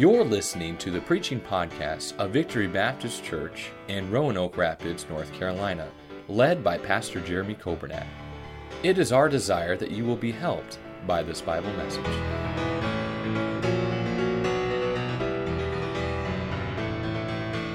You're 0.00 0.24
listening 0.24 0.78
to 0.78 0.90
the 0.90 1.02
preaching 1.02 1.38
podcast 1.38 2.16
of 2.16 2.30
Victory 2.30 2.66
Baptist 2.66 3.22
Church 3.22 3.68
in 3.88 4.10
Roanoke 4.10 4.56
Rapids, 4.56 5.06
North 5.10 5.30
Carolina, 5.34 5.90
led 6.26 6.64
by 6.64 6.78
Pastor 6.78 7.20
Jeremy 7.20 7.54
Coburnack. 7.54 8.06
It 8.82 8.96
is 8.96 9.12
our 9.12 9.28
desire 9.28 9.76
that 9.76 9.90
you 9.90 10.06
will 10.06 10.16
be 10.16 10.32
helped 10.32 10.78
by 11.06 11.22
this 11.22 11.42
Bible 11.42 11.70
message. 11.74 12.06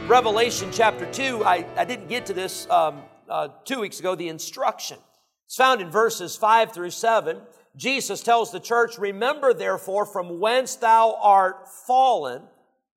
Revelation 0.10 0.72
chapter 0.72 1.06
2, 1.12 1.46
I, 1.46 1.64
I 1.78 1.86
didn't 1.86 2.08
get 2.08 2.26
to 2.26 2.34
this 2.34 2.68
um, 2.72 3.04
uh, 3.30 3.50
two 3.66 3.82
weeks 3.82 4.00
ago, 4.00 4.16
the 4.16 4.30
instruction. 4.30 4.98
It's 5.46 5.58
found 5.58 5.80
in 5.80 5.92
verses 5.92 6.36
5 6.36 6.72
through 6.72 6.90
7. 6.90 7.40
Jesus 7.76 8.22
tells 8.22 8.52
the 8.52 8.60
church, 8.60 8.98
Remember 8.98 9.54
therefore 9.54 10.06
from 10.06 10.40
whence 10.40 10.76
thou 10.76 11.18
art 11.22 11.68
fallen, 11.68 12.44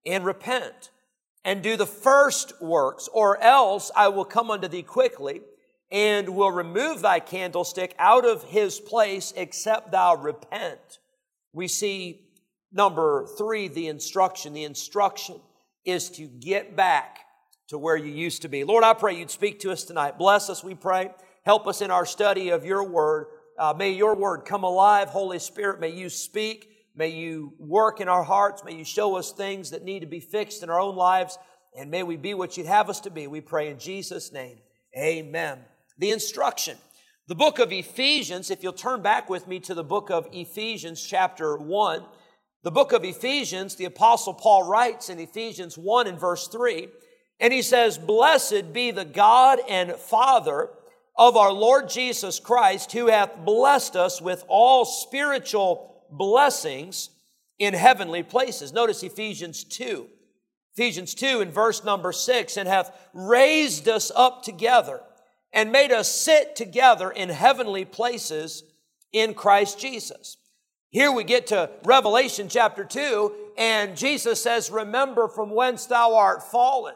and 0.07 0.25
repent, 0.25 0.91
and 1.45 1.63
do 1.63 1.77
the 1.77 1.87
first 1.87 2.61
works, 2.63 3.09
or 3.13 3.41
else 3.43 3.91
I 3.95 4.09
will 4.09 4.25
come 4.25 4.51
unto 4.51 4.69
thee 4.69 4.83
quickly, 4.83 5.43
and 5.91 6.31
will 6.31 6.51
remove 6.51 7.01
thy 7.01 7.21
candlestick 7.21 7.95
out 7.99 8.25
of 8.25 8.45
his 8.45 8.79
place, 8.79 9.33
except 9.37 9.91
thou 9.91 10.17
repent. 10.17 10.99
We 11.53 11.69
see 11.69 12.29
number 12.73 13.27
three, 13.37 13.69
the 13.69 13.89
instruction. 13.89 14.53
The 14.53 14.65
instruction 14.65 15.41
is 15.85 16.11
to 16.11 16.27
get 16.27 16.77
back 16.77 17.19
to 17.69 17.79
where 17.79 17.97
you 17.97 18.13
used 18.13 18.43
to 18.43 18.49
be. 18.49 18.65
Lord, 18.65 18.85
I 18.85 18.95
pray 18.95 19.19
you'd 19.19 19.31
speak 19.31 19.61
to 19.61 19.73
us 19.73 19.85
tonight. 19.85 20.19
Bless 20.19 20.51
us, 20.51 20.63
we 20.63 20.75
pray. 20.75 21.11
Help 21.45 21.67
us 21.67 21.81
in 21.81 21.91
our 21.91 22.07
study 22.07 22.51
of 22.51 22.65
your 22.65 22.85
word. 22.85 23.27
Uh, 23.59 23.75
may 23.77 23.91
your 23.91 24.15
word 24.15 24.45
come 24.45 24.63
alive, 24.63 25.09
Holy 25.09 25.41
Spirit. 25.41 25.81
May 25.81 25.91
you 25.91 26.09
speak. 26.09 26.71
May 26.95 27.09
you 27.09 27.55
work 27.59 28.01
in 28.01 28.09
our 28.09 28.23
hearts. 28.23 28.63
May 28.65 28.77
you 28.77 28.85
show 28.85 29.17
us 29.17 29.33
things 29.33 29.71
that 29.71 29.83
need 29.83 30.01
to 30.01 30.07
be 30.07 30.21
fixed 30.21 30.63
in 30.63 30.71
our 30.71 30.81
own 30.81 30.95
lives. 30.95 31.39
And 31.77 31.91
may 31.91 32.05
we 32.05 32.17
be 32.17 32.35
what 32.35 32.57
you'd 32.57 32.67
have 32.67 32.89
us 32.89 33.01
to 33.01 33.11
be. 33.11 33.27
We 33.27 33.41
pray 33.41 33.69
in 33.69 33.79
Jesus' 33.79 34.33
name. 34.33 34.59
Amen. 34.97 35.59
The 35.99 36.11
instruction. 36.11 36.77
The 37.27 37.35
book 37.35 37.59
of 37.59 37.73
Ephesians, 37.73 38.51
if 38.51 38.63
you'll 38.63 38.73
turn 38.73 39.03
back 39.03 39.29
with 39.29 39.49
me 39.49 39.59
to 39.61 39.75
the 39.75 39.85
book 39.85 40.09
of 40.11 40.29
Ephesians, 40.33 41.05
chapter 41.05 41.57
1. 41.57 42.05
The 42.63 42.71
book 42.71 42.93
of 42.93 43.05
Ephesians, 43.05 43.75
the 43.75 43.85
apostle 43.87 44.35
Paul 44.35 44.69
writes 44.69 45.09
in 45.09 45.19
Ephesians 45.19 45.77
1 45.77 46.07
and 46.07 46.19
verse 46.19 46.49
3, 46.49 46.89
and 47.41 47.53
he 47.53 47.63
says, 47.63 47.99
Blessed 47.99 48.73
be 48.73 48.93
the 48.93 49.05
God 49.05 49.59
and 49.69 49.93
Father 49.93 50.71
of 51.19 51.37
our 51.37 51.53
Lord 51.53 51.89
Jesus 51.89 52.39
Christ, 52.39 52.93
who 52.93 53.09
hath 53.09 53.45
blessed 53.45 53.97
us 53.97 54.23
with 54.23 54.45
all 54.47 54.85
spiritual 54.85 56.05
blessings 56.11 57.11
in 57.59 57.75
heavenly 57.75 58.23
places. 58.23 58.73
Notice 58.73 59.03
Ephesians 59.03 59.65
2. 59.65 60.07
Ephesians 60.75 61.15
2 61.15 61.41
in 61.41 61.51
verse 61.51 61.83
number 61.83 62.13
6, 62.13 62.57
and 62.57 62.69
hath 62.69 62.97
raised 63.13 63.89
us 63.89 64.13
up 64.15 64.45
together 64.45 65.01
and 65.53 65.73
made 65.73 65.91
us 65.91 66.09
sit 66.09 66.55
together 66.55 67.11
in 67.11 67.29
heavenly 67.31 67.85
places 67.85 68.63
in 69.13 69.35
Christ 69.35 69.81
Jesus. 69.81 70.37
Here 70.91 71.11
we 71.11 71.25
get 71.25 71.49
to 71.49 71.71
Revelation 71.85 72.49
chapter 72.49 72.85
2, 72.85 73.33
and 73.59 73.97
Jesus 73.97 74.41
says, 74.41 74.71
Remember 74.71 75.27
from 75.27 75.51
whence 75.51 75.87
thou 75.87 76.15
art 76.15 76.45
fallen. 76.45 76.95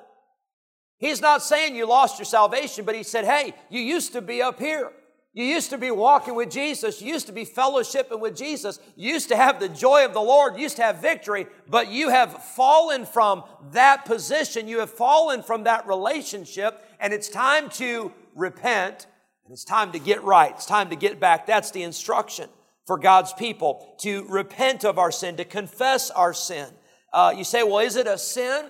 He's 1.02 1.20
not 1.20 1.42
saying 1.42 1.74
you 1.74 1.84
lost 1.84 2.20
your 2.20 2.26
salvation, 2.26 2.84
but 2.84 2.94
he 2.94 3.02
said, 3.02 3.24
Hey, 3.24 3.54
you 3.68 3.80
used 3.80 4.12
to 4.12 4.22
be 4.22 4.40
up 4.40 4.60
here. 4.60 4.92
You 5.34 5.44
used 5.44 5.70
to 5.70 5.78
be 5.78 5.90
walking 5.90 6.36
with 6.36 6.48
Jesus. 6.48 7.02
You 7.02 7.12
used 7.12 7.26
to 7.26 7.32
be 7.32 7.44
fellowshipping 7.44 8.20
with 8.20 8.36
Jesus. 8.36 8.78
You 8.94 9.12
used 9.12 9.28
to 9.30 9.36
have 9.36 9.58
the 9.58 9.68
joy 9.68 10.04
of 10.04 10.14
the 10.14 10.20
Lord. 10.20 10.54
You 10.54 10.62
used 10.62 10.76
to 10.76 10.84
have 10.84 11.02
victory, 11.02 11.46
but 11.68 11.88
you 11.88 12.10
have 12.10 12.44
fallen 12.44 13.04
from 13.04 13.42
that 13.72 14.04
position. 14.04 14.68
You 14.68 14.78
have 14.78 14.90
fallen 14.90 15.42
from 15.42 15.64
that 15.64 15.88
relationship, 15.88 16.80
and 17.00 17.12
it's 17.12 17.28
time 17.28 17.68
to 17.70 18.12
repent, 18.36 19.08
and 19.44 19.52
it's 19.52 19.64
time 19.64 19.90
to 19.92 19.98
get 19.98 20.22
right. 20.22 20.52
It's 20.52 20.66
time 20.66 20.90
to 20.90 20.96
get 20.96 21.18
back. 21.18 21.46
That's 21.48 21.72
the 21.72 21.82
instruction 21.82 22.48
for 22.86 22.96
God's 22.96 23.32
people 23.32 23.92
to 24.02 24.24
repent 24.28 24.84
of 24.84 24.98
our 24.98 25.10
sin, 25.10 25.36
to 25.38 25.44
confess 25.44 26.10
our 26.10 26.32
sin. 26.32 26.68
Uh, 27.12 27.34
you 27.36 27.42
say, 27.42 27.64
well, 27.64 27.80
is 27.80 27.96
it 27.96 28.06
a 28.06 28.18
sin 28.18 28.66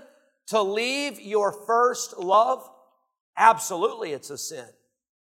to 0.52 0.62
leave 0.62 1.20
your 1.20 1.52
first 1.52 2.16
love? 2.18 2.68
Absolutely, 3.36 4.12
it's 4.12 4.30
a 4.30 4.38
sin. 4.38 4.66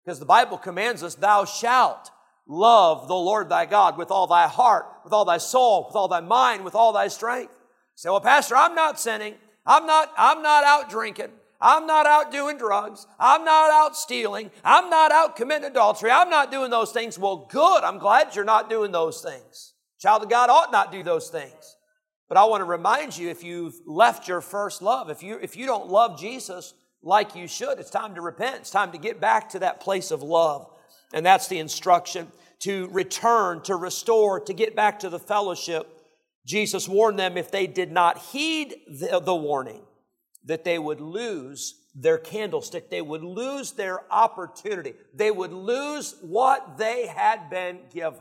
Because 0.04 0.18
the 0.18 0.26
Bible 0.26 0.58
commands 0.58 1.02
us, 1.02 1.14
thou 1.14 1.44
shalt 1.44 2.10
love 2.46 3.08
the 3.08 3.14
Lord 3.14 3.48
thy 3.48 3.66
God 3.66 3.96
with 3.96 4.10
all 4.10 4.26
thy 4.26 4.46
heart, 4.46 4.86
with 5.02 5.12
all 5.12 5.24
thy 5.24 5.38
soul, 5.38 5.86
with 5.86 5.96
all 5.96 6.08
thy 6.08 6.20
mind, 6.20 6.64
with 6.64 6.74
all 6.74 6.92
thy 6.92 7.08
strength. 7.08 7.54
You 7.54 7.96
say, 7.96 8.10
well, 8.10 8.20
Pastor, 8.20 8.54
I'm 8.54 8.74
not 8.74 9.00
sinning. 9.00 9.34
I'm 9.66 9.86
not, 9.86 10.12
I'm 10.18 10.42
not 10.42 10.62
out 10.64 10.90
drinking. 10.90 11.30
I'm 11.58 11.86
not 11.86 12.04
out 12.04 12.30
doing 12.30 12.58
drugs. 12.58 13.06
I'm 13.18 13.44
not 13.44 13.70
out 13.70 13.96
stealing. 13.96 14.50
I'm 14.62 14.90
not 14.90 15.10
out 15.10 15.36
committing 15.36 15.70
adultery. 15.70 16.10
I'm 16.10 16.28
not 16.28 16.50
doing 16.50 16.70
those 16.70 16.92
things. 16.92 17.18
Well, 17.18 17.48
good. 17.50 17.82
I'm 17.82 17.98
glad 17.98 18.36
you're 18.36 18.44
not 18.44 18.68
doing 18.68 18.92
those 18.92 19.22
things. 19.22 19.72
Child 19.98 20.24
of 20.24 20.28
God 20.28 20.50
ought 20.50 20.70
not 20.70 20.92
do 20.92 21.02
those 21.02 21.30
things. 21.30 21.76
But 22.28 22.38
I 22.38 22.44
want 22.44 22.62
to 22.62 22.66
remind 22.66 23.16
you 23.16 23.28
if 23.28 23.44
you've 23.44 23.74
left 23.86 24.28
your 24.28 24.40
first 24.40 24.82
love, 24.82 25.10
if 25.10 25.22
you, 25.22 25.38
if 25.40 25.56
you 25.56 25.66
don't 25.66 25.88
love 25.88 26.18
Jesus 26.18 26.74
like 27.02 27.36
you 27.36 27.46
should, 27.46 27.78
it's 27.78 27.90
time 27.90 28.14
to 28.14 28.20
repent. 28.20 28.56
It's 28.56 28.70
time 28.70 28.92
to 28.92 28.98
get 28.98 29.20
back 29.20 29.50
to 29.50 29.58
that 29.60 29.80
place 29.80 30.10
of 30.10 30.22
love. 30.22 30.66
And 31.12 31.24
that's 31.24 31.48
the 31.48 31.58
instruction 31.58 32.28
to 32.60 32.88
return, 32.88 33.60
to 33.62 33.76
restore, 33.76 34.40
to 34.40 34.54
get 34.54 34.74
back 34.74 35.00
to 35.00 35.10
the 35.10 35.18
fellowship. 35.18 35.86
Jesus 36.46 36.88
warned 36.88 37.18
them 37.18 37.36
if 37.36 37.50
they 37.50 37.66
did 37.66 37.92
not 37.92 38.18
heed 38.18 38.74
the, 38.88 39.20
the 39.22 39.34
warning, 39.34 39.82
that 40.44 40.64
they 40.64 40.78
would 40.78 41.00
lose 41.00 41.74
their 41.94 42.18
candlestick. 42.18 42.90
They 42.90 43.02
would 43.02 43.22
lose 43.22 43.72
their 43.72 44.00
opportunity. 44.12 44.94
They 45.14 45.30
would 45.30 45.52
lose 45.52 46.16
what 46.22 46.78
they 46.78 47.06
had 47.06 47.50
been 47.50 47.80
given. 47.92 48.20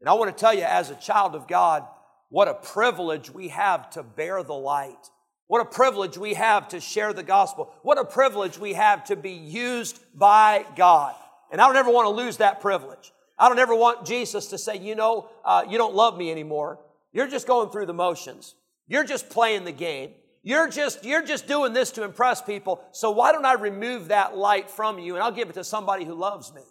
And 0.00 0.08
I 0.08 0.12
want 0.14 0.36
to 0.36 0.40
tell 0.40 0.54
you, 0.54 0.62
as 0.62 0.90
a 0.90 0.94
child 0.96 1.34
of 1.34 1.48
God, 1.48 1.84
what 2.28 2.48
a 2.48 2.54
privilege 2.54 3.30
we 3.30 3.48
have 3.48 3.90
to 3.90 4.02
bear 4.02 4.42
the 4.42 4.54
light. 4.54 5.10
What 5.46 5.62
a 5.62 5.64
privilege 5.64 6.18
we 6.18 6.34
have 6.34 6.68
to 6.68 6.80
share 6.80 7.12
the 7.12 7.22
gospel. 7.22 7.72
What 7.82 7.98
a 7.98 8.04
privilege 8.04 8.58
we 8.58 8.74
have 8.74 9.04
to 9.04 9.16
be 9.16 9.32
used 9.32 9.98
by 10.14 10.66
God. 10.76 11.14
And 11.50 11.60
I 11.60 11.66
don't 11.66 11.76
ever 11.76 11.90
want 11.90 12.06
to 12.06 12.10
lose 12.10 12.36
that 12.36 12.60
privilege. 12.60 13.12
I 13.38 13.48
don't 13.48 13.58
ever 13.58 13.74
want 13.74 14.04
Jesus 14.04 14.48
to 14.48 14.58
say, 14.58 14.76
you 14.76 14.94
know, 14.94 15.30
uh, 15.44 15.64
you 15.68 15.78
don't 15.78 15.94
love 15.94 16.18
me 16.18 16.30
anymore. 16.30 16.80
You're 17.12 17.28
just 17.28 17.46
going 17.46 17.70
through 17.70 17.86
the 17.86 17.94
motions. 17.94 18.54
You're 18.88 19.04
just 19.04 19.30
playing 19.30 19.64
the 19.64 19.72
game. 19.72 20.10
You're 20.42 20.68
just, 20.68 21.04
you're 21.04 21.24
just 21.24 21.46
doing 21.46 21.72
this 21.72 21.90
to 21.92 22.04
impress 22.04 22.42
people. 22.42 22.82
So 22.92 23.10
why 23.10 23.32
don't 23.32 23.46
I 23.46 23.54
remove 23.54 24.08
that 24.08 24.36
light 24.36 24.70
from 24.70 24.98
you 24.98 25.14
and 25.14 25.22
I'll 25.22 25.32
give 25.32 25.48
it 25.48 25.54
to 25.54 25.64
somebody 25.64 26.04
who 26.04 26.14
loves 26.14 26.52
me? 26.52 26.62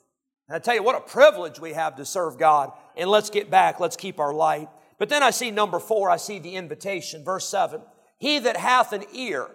And 0.47 0.56
I 0.56 0.59
tell 0.59 0.75
you 0.75 0.84
what 0.84 0.96
a 0.96 1.01
privilege 1.01 1.59
we 1.59 1.73
have 1.73 1.96
to 1.96 2.06
serve 2.06 2.38
God. 2.38 2.72
And 2.96 3.09
let's 3.09 3.29
get 3.29 3.50
back. 3.50 3.79
Let's 3.79 3.97
keep 3.97 4.19
our 4.19 4.34
light. 4.34 4.69
But 5.00 5.09
then 5.09 5.24
I 5.24 5.31
see 5.31 5.52
number 5.52 5.80
four, 5.80 6.09
I 6.09 6.18
see 6.18 6.40
the 6.40 6.56
invitation. 6.56 7.24
Verse 7.24 7.47
seven. 7.47 7.81
He 8.19 8.40
that 8.40 8.58
hath 8.58 8.94
an 8.94 9.03
ear, 9.13 9.47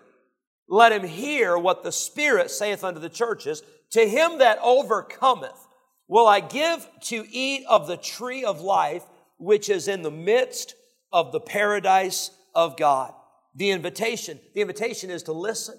let 0.69 0.93
him 0.93 1.05
hear 1.05 1.59
what 1.59 1.83
the 1.83 1.93
Spirit 1.93 2.51
saith 2.51 2.85
unto 2.85 3.01
the 3.01 3.09
churches. 3.09 3.63
To 3.91 4.09
him 4.09 4.39
that 4.39 4.59
overcometh, 4.63 5.67
will 6.07 6.27
I 6.27 6.41
give 6.41 6.89
to 7.03 7.27
eat 7.31 7.65
of 7.69 7.87
the 7.87 7.97
tree 7.97 8.45
of 8.45 8.61
life, 8.61 9.03
which 9.39 9.69
is 9.69 9.89
in 9.89 10.03
the 10.03 10.11
midst 10.11 10.75
of 11.13 11.33
the 11.33 11.41
paradise 11.41 12.31
of 12.55 12.77
God 12.77 13.13
the 13.55 13.71
invitation. 13.71 14.41
The 14.55 14.61
invitation 14.61 15.11
is 15.11 15.23
to 15.25 15.33
listen. 15.33 15.79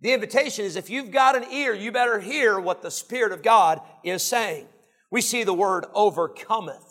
The 0.00 0.12
invitation 0.12 0.64
is 0.64 0.76
if 0.76 0.90
you've 0.90 1.10
got 1.10 1.36
an 1.36 1.50
ear, 1.50 1.72
you 1.72 1.90
better 1.90 2.20
hear 2.20 2.60
what 2.60 2.82
the 2.82 2.90
Spirit 2.90 3.32
of 3.32 3.42
God 3.42 3.80
is 4.04 4.22
saying. 4.22 4.66
We 5.10 5.20
see 5.22 5.44
the 5.44 5.54
word 5.54 5.86
overcometh. 5.94 6.85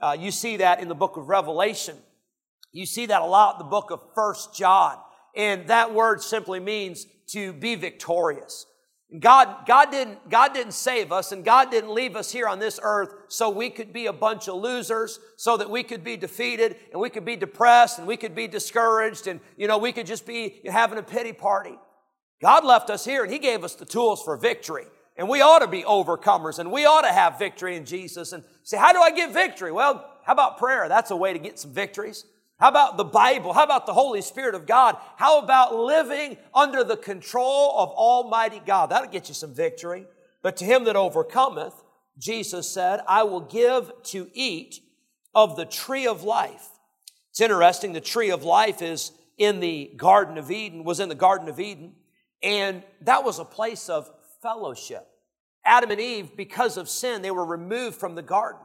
Uh, 0.00 0.16
you 0.18 0.30
see 0.30 0.58
that 0.58 0.80
in 0.80 0.88
the 0.88 0.94
book 0.94 1.16
of 1.16 1.28
Revelation. 1.28 1.96
You 2.72 2.86
see 2.86 3.06
that 3.06 3.22
a 3.22 3.26
lot 3.26 3.56
in 3.56 3.58
the 3.58 3.70
book 3.70 3.90
of 3.90 4.00
First 4.14 4.54
John. 4.54 4.96
And 5.36 5.68
that 5.68 5.92
word 5.92 6.22
simply 6.22 6.60
means 6.60 7.06
to 7.28 7.52
be 7.52 7.74
victorious. 7.74 8.66
God, 9.20 9.66
God, 9.66 9.90
didn't, 9.90 10.28
God 10.28 10.52
didn't 10.52 10.74
save 10.74 11.12
us 11.12 11.32
and 11.32 11.42
God 11.42 11.70
didn't 11.70 11.94
leave 11.94 12.14
us 12.14 12.30
here 12.30 12.46
on 12.46 12.58
this 12.58 12.78
earth 12.82 13.14
so 13.28 13.48
we 13.48 13.70
could 13.70 13.90
be 13.90 14.04
a 14.04 14.12
bunch 14.12 14.48
of 14.48 14.56
losers, 14.56 15.18
so 15.36 15.56
that 15.56 15.70
we 15.70 15.82
could 15.82 16.04
be 16.04 16.18
defeated 16.18 16.76
and 16.92 17.00
we 17.00 17.08
could 17.08 17.24
be 17.24 17.34
depressed 17.34 17.98
and 17.98 18.06
we 18.06 18.18
could 18.18 18.34
be 18.34 18.46
discouraged 18.46 19.26
and, 19.26 19.40
you 19.56 19.66
know, 19.66 19.78
we 19.78 19.92
could 19.92 20.06
just 20.06 20.26
be 20.26 20.60
having 20.66 20.98
a 20.98 21.02
pity 21.02 21.32
party. 21.32 21.74
God 22.42 22.66
left 22.66 22.90
us 22.90 23.02
here 23.04 23.22
and 23.22 23.32
He 23.32 23.38
gave 23.38 23.64
us 23.64 23.74
the 23.74 23.86
tools 23.86 24.22
for 24.22 24.36
victory. 24.36 24.84
And 25.18 25.28
we 25.28 25.42
ought 25.42 25.58
to 25.58 25.66
be 25.66 25.82
overcomers 25.82 26.60
and 26.60 26.70
we 26.70 26.86
ought 26.86 27.02
to 27.02 27.12
have 27.12 27.38
victory 27.38 27.76
in 27.76 27.84
Jesus. 27.84 28.32
And 28.32 28.44
say, 28.62 28.78
how 28.78 28.92
do 28.92 29.00
I 29.00 29.10
get 29.10 29.32
victory? 29.32 29.72
Well, 29.72 30.08
how 30.24 30.32
about 30.32 30.58
prayer? 30.58 30.88
That's 30.88 31.10
a 31.10 31.16
way 31.16 31.32
to 31.32 31.38
get 31.38 31.58
some 31.58 31.72
victories. 31.72 32.24
How 32.58 32.68
about 32.68 32.96
the 32.96 33.04
Bible? 33.04 33.52
How 33.52 33.64
about 33.64 33.86
the 33.86 33.92
Holy 33.92 34.22
Spirit 34.22 34.54
of 34.54 34.66
God? 34.66 34.96
How 35.16 35.40
about 35.40 35.74
living 35.74 36.36
under 36.54 36.82
the 36.84 36.96
control 36.96 37.74
of 37.78 37.90
Almighty 37.90 38.62
God? 38.64 38.90
That'll 38.90 39.10
get 39.10 39.28
you 39.28 39.34
some 39.34 39.52
victory. 39.52 40.06
But 40.42 40.56
to 40.58 40.64
him 40.64 40.84
that 40.84 40.96
overcometh, 40.96 41.74
Jesus 42.16 42.68
said, 42.68 43.00
I 43.08 43.24
will 43.24 43.40
give 43.40 43.90
to 44.04 44.28
eat 44.34 44.80
of 45.34 45.56
the 45.56 45.64
tree 45.64 46.06
of 46.06 46.24
life. 46.24 46.68
It's 47.30 47.40
interesting, 47.40 47.92
the 47.92 48.00
tree 48.00 48.30
of 48.30 48.42
life 48.42 48.82
is, 48.82 49.12
in 49.36 49.60
the 49.60 49.92
Garden 49.96 50.36
of 50.36 50.50
Eden, 50.50 50.82
was 50.82 50.98
in 50.98 51.08
the 51.08 51.14
Garden 51.14 51.48
of 51.48 51.60
Eden, 51.60 51.92
and 52.42 52.82
that 53.02 53.22
was 53.22 53.38
a 53.38 53.44
place 53.44 53.88
of 53.88 54.10
fellowship. 54.42 55.06
Adam 55.64 55.90
and 55.90 56.00
Eve, 56.00 56.36
because 56.36 56.76
of 56.76 56.88
sin, 56.88 57.22
they 57.22 57.30
were 57.30 57.44
removed 57.44 57.96
from 57.96 58.14
the 58.14 58.22
garden. 58.22 58.62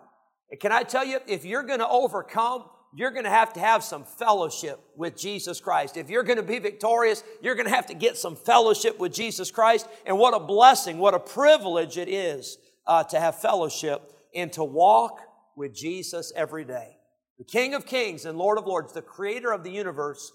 And 0.49 0.59
can 0.59 0.71
I 0.71 0.83
tell 0.83 1.05
you, 1.05 1.19
if 1.27 1.45
you're 1.45 1.63
going 1.63 1.79
to 1.79 1.87
overcome, 1.87 2.65
you're 2.95 3.11
going 3.11 3.23
to 3.23 3.29
have 3.29 3.53
to 3.53 3.59
have 3.59 3.83
some 3.83 4.03
fellowship 4.03 4.79
with 4.95 5.17
Jesus 5.17 5.59
Christ. 5.59 5.97
If 5.97 6.09
you're 6.09 6.23
going 6.23 6.37
to 6.37 6.43
be 6.43 6.59
victorious, 6.59 7.23
you're 7.41 7.55
going 7.55 7.67
to 7.67 7.73
have 7.73 7.87
to 7.87 7.95
get 7.95 8.17
some 8.17 8.35
fellowship 8.35 8.99
with 8.99 9.13
Jesus 9.13 9.49
Christ. 9.49 9.87
And 10.05 10.19
what 10.19 10.35
a 10.35 10.39
blessing, 10.39 10.99
what 10.99 11.15
a 11.15 11.19
privilege 11.19 11.97
it 11.97 12.07
is 12.07 12.57
uh, 12.85 13.03
to 13.05 13.19
have 13.19 13.41
fellowship 13.41 14.13
and 14.35 14.53
to 14.53 14.63
walk 14.63 15.21
with 15.55 15.73
Jesus 15.73 16.31
every 16.35 16.65
day. 16.65 16.97
The 17.39 17.45
King 17.45 17.73
of 17.73 17.85
Kings 17.85 18.25
and 18.25 18.37
Lord 18.37 18.59
of 18.59 18.67
Lords, 18.67 18.93
the 18.93 19.01
creator 19.01 19.51
of 19.51 19.63
the 19.63 19.71
universe, 19.71 20.31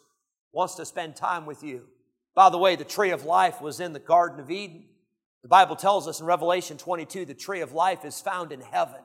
wants 0.53 0.75
to 0.77 0.85
spend 0.85 1.15
time 1.15 1.47
with 1.47 1.63
you. 1.63 1.85
By 2.35 2.51
the 2.51 2.59
way, 2.59 2.75
the 2.75 2.85
tree 2.85 3.11
of 3.11 3.25
life 3.25 3.61
was 3.61 3.79
in 3.79 3.93
the 3.93 4.01
Garden 4.01 4.41
of 4.41 4.51
Eden. 4.51 4.85
The 5.43 5.49
Bible 5.49 5.77
tells 5.77 6.09
us 6.09 6.21
in 6.21 6.27
Revelation 6.27 6.77
22 6.79 7.25
the 7.25 7.35
tree 7.35 7.61
of 7.61 7.73
life 7.73 8.05
is 8.05 8.21
found 8.21 8.53
in 8.53 8.61
heaven. 8.61 9.01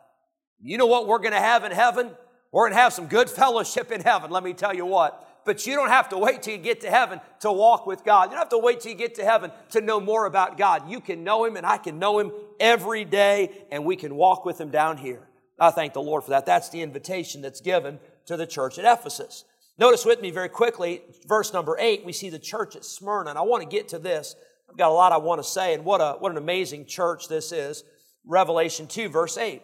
You 0.62 0.77
know 0.77 0.88
what 0.88 1.07
we're 1.07 1.19
going 1.19 1.33
to 1.33 1.39
have 1.39 1.63
in 1.63 1.71
heaven? 1.71 2.12
We're 2.51 2.65
going 2.65 2.74
to 2.74 2.81
have 2.81 2.94
some 2.94 3.07
good 3.07 3.30
fellowship 3.30 3.91
in 3.91 4.01
heaven, 4.01 4.31
let 4.31 4.44
me 4.44 4.53
tell 4.53 4.75
you 4.75 4.85
what. 4.85 5.27
But 5.45 5.68
you 5.68 5.75
don't 5.75 5.89
have 5.89 6.09
to 6.09 6.18
wait 6.18 6.41
till 6.41 6.53
you 6.53 6.59
get 6.59 6.81
to 6.81 6.89
heaven 6.89 7.19
to 7.41 7.51
walk 7.51 7.85
with 7.85 8.06
God. 8.06 8.25
You 8.25 8.30
don't 8.31 8.39
have 8.39 8.50
to 8.50 8.57
wait 8.57 8.80
till 8.80 8.91
you 8.91 8.97
get 8.97 9.15
to 9.15 9.25
heaven 9.25 9.51
to 9.71 9.81
know 9.81 10.00
more 10.00 10.25
about 10.25 10.57
God. 10.57 10.89
You 10.89 11.01
can 11.01 11.24
know 11.24 11.44
Him 11.44 11.57
and 11.57 11.65
I 11.65 11.77
can 11.77 12.00
know 12.00 12.19
Him 12.19 12.31
every 12.59 13.03
day 13.03 13.65
and 13.71 13.83
we 13.83 13.95
can 13.95 14.15
walk 14.15 14.45
with 14.45 14.59
Him 14.59 14.69
down 14.69 14.97
here. 14.97 15.27
I 15.59 15.71
thank 15.71 15.94
the 15.94 16.01
Lord 16.01 16.24
for 16.24 16.31
that. 16.31 16.45
That's 16.45 16.69
the 16.69 16.81
invitation 16.81 17.41
that's 17.41 17.59
given 17.59 18.00
to 18.25 18.38
the 18.38 18.47
church 18.47 18.79
at 18.79 18.86
Ephesus. 18.86 19.44
Notice 19.77 20.06
with 20.06 20.21
me 20.21 20.31
very 20.31 20.50
quickly, 20.50 21.01
verse 21.27 21.51
number 21.51 21.75
eight, 21.79 22.06
we 22.06 22.13
see 22.13 22.29
the 22.29 22.39
church 22.39 22.75
at 22.75 22.86
Smyrna. 22.86 23.31
And 23.31 23.39
I 23.39 23.41
want 23.41 23.63
to 23.63 23.69
get 23.69 23.89
to 23.89 24.00
this. 24.00 24.36
I've 24.74 24.78
got 24.80 24.90
a 24.90 24.94
lot 24.94 25.12
I 25.12 25.18
want 25.18 25.38
to 25.38 25.48
say, 25.48 25.75
and 25.75 25.86
what, 25.86 26.02
a, 26.02 26.16
what 26.18 26.31
an 26.31 26.38
amazing 26.40 26.88
church 26.88 27.28
this 27.28 27.52
is. 27.52 27.84
Revelation 28.25 28.88
2, 28.88 29.08
verse 29.08 29.38
8. 29.38 29.62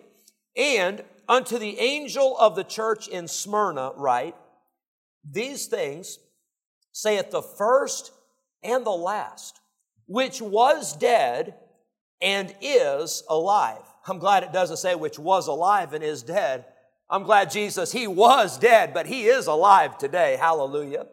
And 0.56 1.04
unto 1.28 1.58
the 1.58 1.80
angel 1.80 2.38
of 2.38 2.56
the 2.56 2.64
church 2.64 3.08
in 3.08 3.28
Smyrna, 3.28 3.94
write, 3.96 4.36
These 5.28 5.66
things 5.66 6.20
saith 6.92 7.32
the 7.32 7.42
first 7.42 8.12
and 8.62 8.86
the 8.86 8.92
last, 8.92 9.60
which 10.06 10.44
was 10.44 10.96
dead 10.96 11.56
and 12.22 12.54
is 12.62 13.24
alive. 13.30 13.82
I'm 14.06 14.20
glad 14.20 14.44
it 14.44 14.54
doesn't 14.54 14.78
say 14.78 14.94
which 14.94 15.18
was 15.18 15.48
alive 15.48 15.94
and 15.94 16.04
is 16.04 16.22
dead. 16.22 16.66
I'm 17.10 17.24
glad 17.24 17.50
Jesus, 17.50 17.92
He 17.92 18.06
was 18.06 18.60
dead, 18.60 18.94
but 18.94 19.08
He 19.08 19.26
is 19.26 19.48
alive 19.48 19.98
today. 19.98 20.38
Hallelujah. 20.40 21.08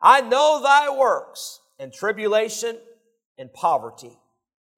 I 0.00 0.22
know 0.22 0.62
thy 0.62 0.88
works 0.96 1.60
and 1.78 1.92
tribulation 1.92 2.78
and 3.38 3.52
poverty, 3.52 4.18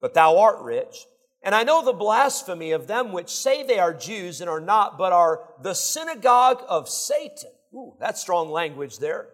but 0.01 0.15
thou 0.15 0.39
art 0.39 0.63
rich. 0.63 1.07
And 1.43 1.55
I 1.55 1.63
know 1.63 1.85
the 1.85 1.93
blasphemy 1.93 2.73
of 2.73 2.87
them 2.87 3.13
which 3.13 3.29
say 3.29 3.63
they 3.63 3.79
are 3.79 3.95
Jews 3.95 4.41
and 4.41 4.51
are 4.51 4.61
not, 4.61 4.99
but 4.99 5.13
are 5.13 5.49
the 5.63 5.75
synagogue 5.75 6.63
of 6.69 6.89
Satan. 6.89 7.51
Ooh, 7.75 7.95
that's 8.01 8.21
strong 8.21 8.51
language 8.51 8.99
there. 8.99 9.29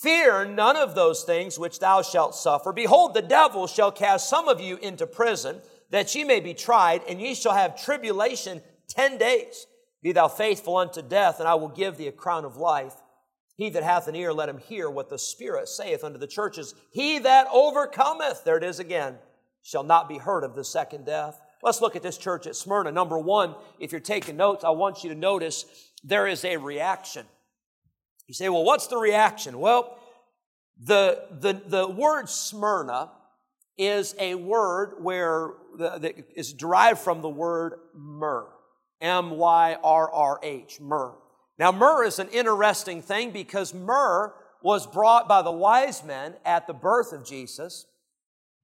Fear 0.00 0.46
none 0.46 0.76
of 0.76 0.94
those 0.94 1.22
things 1.22 1.58
which 1.58 1.78
thou 1.78 2.02
shalt 2.02 2.34
suffer. 2.34 2.72
Behold, 2.72 3.14
the 3.14 3.22
devil 3.22 3.66
shall 3.66 3.92
cast 3.92 4.28
some 4.28 4.48
of 4.48 4.60
you 4.60 4.76
into 4.78 5.06
prison, 5.06 5.60
that 5.90 6.14
ye 6.14 6.24
may 6.24 6.40
be 6.40 6.54
tried, 6.54 7.02
and 7.08 7.20
ye 7.20 7.34
shall 7.34 7.54
have 7.54 7.80
tribulation 7.80 8.62
ten 8.88 9.18
days. 9.18 9.66
Be 10.02 10.12
thou 10.12 10.28
faithful 10.28 10.76
unto 10.76 11.00
death, 11.02 11.40
and 11.40 11.48
I 11.48 11.54
will 11.54 11.68
give 11.68 11.96
thee 11.96 12.08
a 12.08 12.12
crown 12.12 12.44
of 12.44 12.56
life. 12.56 12.94
He 13.56 13.70
that 13.70 13.82
hath 13.82 14.08
an 14.08 14.16
ear, 14.16 14.32
let 14.32 14.48
him 14.48 14.58
hear 14.58 14.90
what 14.90 15.08
the 15.08 15.18
Spirit 15.18 15.68
saith 15.68 16.02
unto 16.02 16.18
the 16.18 16.26
churches. 16.26 16.74
He 16.90 17.20
that 17.20 17.46
overcometh, 17.52 18.44
there 18.44 18.56
it 18.56 18.64
is 18.64 18.80
again, 18.80 19.16
shall 19.62 19.84
not 19.84 20.08
be 20.08 20.18
hurt 20.18 20.44
of 20.44 20.54
the 20.54 20.64
second 20.64 21.06
death. 21.06 21.40
Let's 21.62 21.80
look 21.80 21.96
at 21.96 22.02
this 22.02 22.18
church 22.18 22.46
at 22.46 22.56
Smyrna. 22.56 22.92
Number 22.92 23.18
one, 23.18 23.54
if 23.78 23.92
you're 23.92 24.00
taking 24.00 24.36
notes, 24.36 24.64
I 24.64 24.70
want 24.70 25.04
you 25.04 25.10
to 25.10 25.16
notice 25.16 25.64
there 26.02 26.26
is 26.26 26.44
a 26.44 26.56
reaction. 26.56 27.26
You 28.26 28.34
say, 28.34 28.48
well, 28.48 28.64
what's 28.64 28.88
the 28.88 28.98
reaction? 28.98 29.58
Well, 29.58 29.98
the, 30.78 31.24
the, 31.30 31.62
the 31.66 31.88
word 31.88 32.28
Smyrna 32.28 33.12
is 33.78 34.14
a 34.18 34.34
word 34.34 34.96
where 35.00 35.52
the, 35.76 35.98
that 35.98 36.24
is 36.36 36.52
derived 36.52 37.00
from 37.00 37.22
the 37.22 37.28
word 37.28 37.74
myrrh. 37.94 38.48
M-Y-R-R-H, 39.00 40.80
myrrh. 40.80 41.14
Now, 41.58 41.70
myrrh 41.70 42.04
is 42.04 42.18
an 42.18 42.28
interesting 42.28 43.00
thing 43.00 43.30
because 43.30 43.72
myrrh 43.72 44.34
was 44.62 44.86
brought 44.86 45.28
by 45.28 45.42
the 45.42 45.52
wise 45.52 46.02
men 46.02 46.34
at 46.44 46.66
the 46.66 46.72
birth 46.72 47.12
of 47.12 47.24
Jesus, 47.24 47.86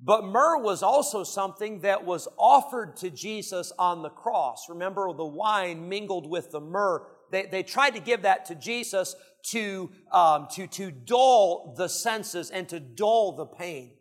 but 0.00 0.24
myrrh 0.24 0.58
was 0.58 0.82
also 0.82 1.22
something 1.22 1.80
that 1.80 2.04
was 2.04 2.26
offered 2.38 2.96
to 2.96 3.10
Jesus 3.10 3.70
on 3.78 4.02
the 4.02 4.08
cross. 4.08 4.68
Remember, 4.68 5.12
the 5.12 5.24
wine 5.24 5.88
mingled 5.88 6.28
with 6.28 6.50
the 6.50 6.60
myrrh. 6.60 7.06
They, 7.30 7.46
they 7.46 7.62
tried 7.62 7.94
to 7.94 8.00
give 8.00 8.22
that 8.22 8.46
to 8.46 8.54
Jesus 8.54 9.14
to, 9.50 9.90
um, 10.10 10.48
to, 10.52 10.66
to 10.68 10.90
dull 10.90 11.74
the 11.76 11.88
senses 11.88 12.50
and 12.50 12.68
to 12.70 12.80
dull 12.80 13.36
the 13.36 13.46
pain. 13.46 13.92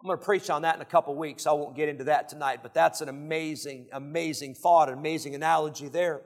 I'm 0.00 0.06
going 0.06 0.18
to 0.18 0.24
preach 0.24 0.48
on 0.48 0.62
that 0.62 0.76
in 0.76 0.82
a 0.82 0.86
couple 0.86 1.14
weeks. 1.14 1.46
I 1.46 1.52
won't 1.52 1.76
get 1.76 1.88
into 1.88 2.04
that 2.04 2.28
tonight, 2.28 2.60
but 2.62 2.72
that's 2.72 3.00
an 3.00 3.08
amazing, 3.08 3.88
amazing 3.92 4.54
thought, 4.54 4.88
an 4.88 4.98
amazing 4.98 5.34
analogy 5.34 5.88
there. 5.88 6.22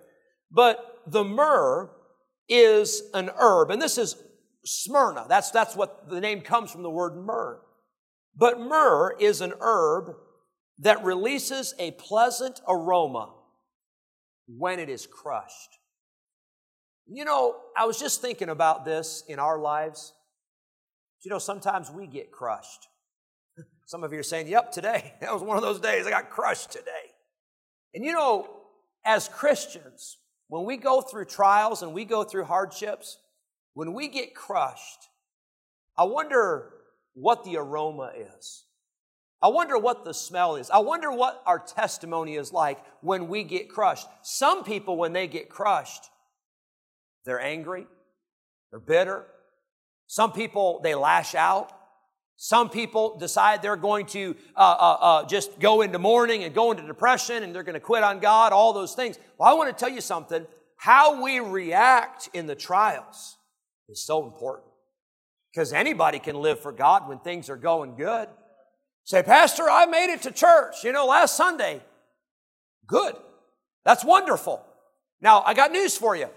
But 0.54 1.02
the 1.06 1.24
myrrh 1.24 1.90
is 2.48 3.02
an 3.12 3.30
herb, 3.36 3.70
and 3.70 3.82
this 3.82 3.98
is 3.98 4.16
Smyrna. 4.64 5.26
That's, 5.28 5.50
that's 5.50 5.74
what 5.74 6.08
the 6.08 6.20
name 6.20 6.40
comes 6.40 6.70
from 6.70 6.82
the 6.82 6.90
word 6.90 7.16
myrrh. 7.16 7.60
But 8.36 8.60
myrrh 8.60 9.16
is 9.18 9.40
an 9.40 9.52
herb 9.60 10.14
that 10.78 11.04
releases 11.04 11.74
a 11.78 11.90
pleasant 11.92 12.60
aroma 12.68 13.34
when 14.46 14.78
it 14.78 14.88
is 14.88 15.06
crushed. 15.06 15.78
You 17.06 17.24
know, 17.24 17.56
I 17.76 17.84
was 17.84 17.98
just 17.98 18.22
thinking 18.22 18.48
about 18.48 18.84
this 18.84 19.24
in 19.28 19.38
our 19.38 19.58
lives. 19.58 20.12
You 21.24 21.30
know, 21.30 21.38
sometimes 21.38 21.90
we 21.90 22.06
get 22.06 22.30
crushed. 22.30 22.88
Some 23.86 24.04
of 24.04 24.12
you 24.12 24.18
are 24.18 24.24
saying, 24.24 24.48
Yep, 24.48 24.72
today. 24.72 25.14
That 25.20 25.32
was 25.32 25.42
one 25.42 25.56
of 25.56 25.62
those 25.62 25.80
days 25.80 26.06
I 26.06 26.10
got 26.10 26.30
crushed 26.30 26.70
today. 26.70 27.12
And 27.92 28.04
you 28.04 28.12
know, 28.12 28.48
as 29.04 29.28
Christians, 29.28 30.18
when 30.48 30.64
we 30.64 30.76
go 30.76 31.00
through 31.00 31.24
trials 31.26 31.82
and 31.82 31.92
we 31.92 32.04
go 32.04 32.24
through 32.24 32.44
hardships, 32.44 33.18
when 33.74 33.92
we 33.92 34.08
get 34.08 34.34
crushed, 34.34 35.08
I 35.96 36.04
wonder 36.04 36.70
what 37.14 37.44
the 37.44 37.56
aroma 37.56 38.12
is. 38.16 38.64
I 39.42 39.48
wonder 39.48 39.76
what 39.76 40.04
the 40.04 40.14
smell 40.14 40.56
is. 40.56 40.70
I 40.70 40.78
wonder 40.78 41.12
what 41.12 41.42
our 41.44 41.58
testimony 41.58 42.36
is 42.36 42.52
like 42.52 42.78
when 43.02 43.28
we 43.28 43.44
get 43.44 43.68
crushed. 43.68 44.06
Some 44.22 44.64
people, 44.64 44.96
when 44.96 45.12
they 45.12 45.26
get 45.26 45.50
crushed, 45.50 46.08
they're 47.24 47.40
angry, 47.40 47.86
they're 48.70 48.80
bitter. 48.80 49.26
Some 50.06 50.32
people, 50.32 50.80
they 50.82 50.94
lash 50.94 51.34
out. 51.34 51.72
Some 52.36 52.68
people 52.68 53.16
decide 53.16 53.62
they're 53.62 53.76
going 53.76 54.06
to 54.06 54.36
uh, 54.56 54.60
uh, 54.60 54.96
uh, 55.00 55.26
just 55.26 55.58
go 55.60 55.82
into 55.82 55.98
mourning 55.98 56.44
and 56.44 56.54
go 56.54 56.72
into 56.72 56.86
depression 56.86 57.42
and 57.42 57.54
they're 57.54 57.62
going 57.62 57.74
to 57.74 57.80
quit 57.80 58.02
on 58.02 58.18
God, 58.18 58.52
all 58.52 58.72
those 58.72 58.94
things. 58.94 59.18
Well, 59.38 59.48
I 59.48 59.54
want 59.54 59.76
to 59.76 59.84
tell 59.84 59.92
you 59.92 60.00
something. 60.00 60.46
How 60.76 61.22
we 61.22 61.40
react 61.40 62.28
in 62.34 62.46
the 62.46 62.54
trials 62.54 63.38
is 63.88 64.04
so 64.04 64.24
important 64.24 64.66
because 65.52 65.72
anybody 65.72 66.18
can 66.18 66.36
live 66.36 66.60
for 66.60 66.72
God 66.72 67.08
when 67.08 67.18
things 67.20 67.48
are 67.48 67.56
going 67.56 67.94
good. 67.94 68.28
Say, 69.04 69.22
Pastor, 69.22 69.70
I 69.70 69.86
made 69.86 70.12
it 70.12 70.22
to 70.22 70.30
church, 70.30 70.82
you 70.82 70.92
know, 70.92 71.06
last 71.06 71.36
Sunday. 71.36 71.82
Good. 72.86 73.14
That's 73.84 74.04
wonderful. 74.04 74.64
Now, 75.20 75.42
I 75.46 75.54
got 75.54 75.72
news 75.72 75.96
for 75.96 76.16
you. 76.16 76.28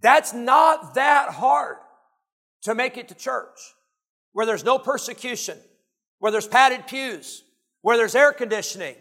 That's 0.00 0.32
not 0.32 0.94
that 0.94 1.30
hard 1.30 1.76
to 2.62 2.74
make 2.74 2.96
it 2.96 3.08
to 3.08 3.14
church 3.14 3.75
where 4.36 4.44
there's 4.44 4.64
no 4.64 4.78
persecution, 4.78 5.56
where 6.18 6.30
there's 6.30 6.46
padded 6.46 6.86
pews, 6.86 7.42
where 7.80 7.96
there's 7.96 8.14
air 8.14 8.34
conditioning, 8.34 8.94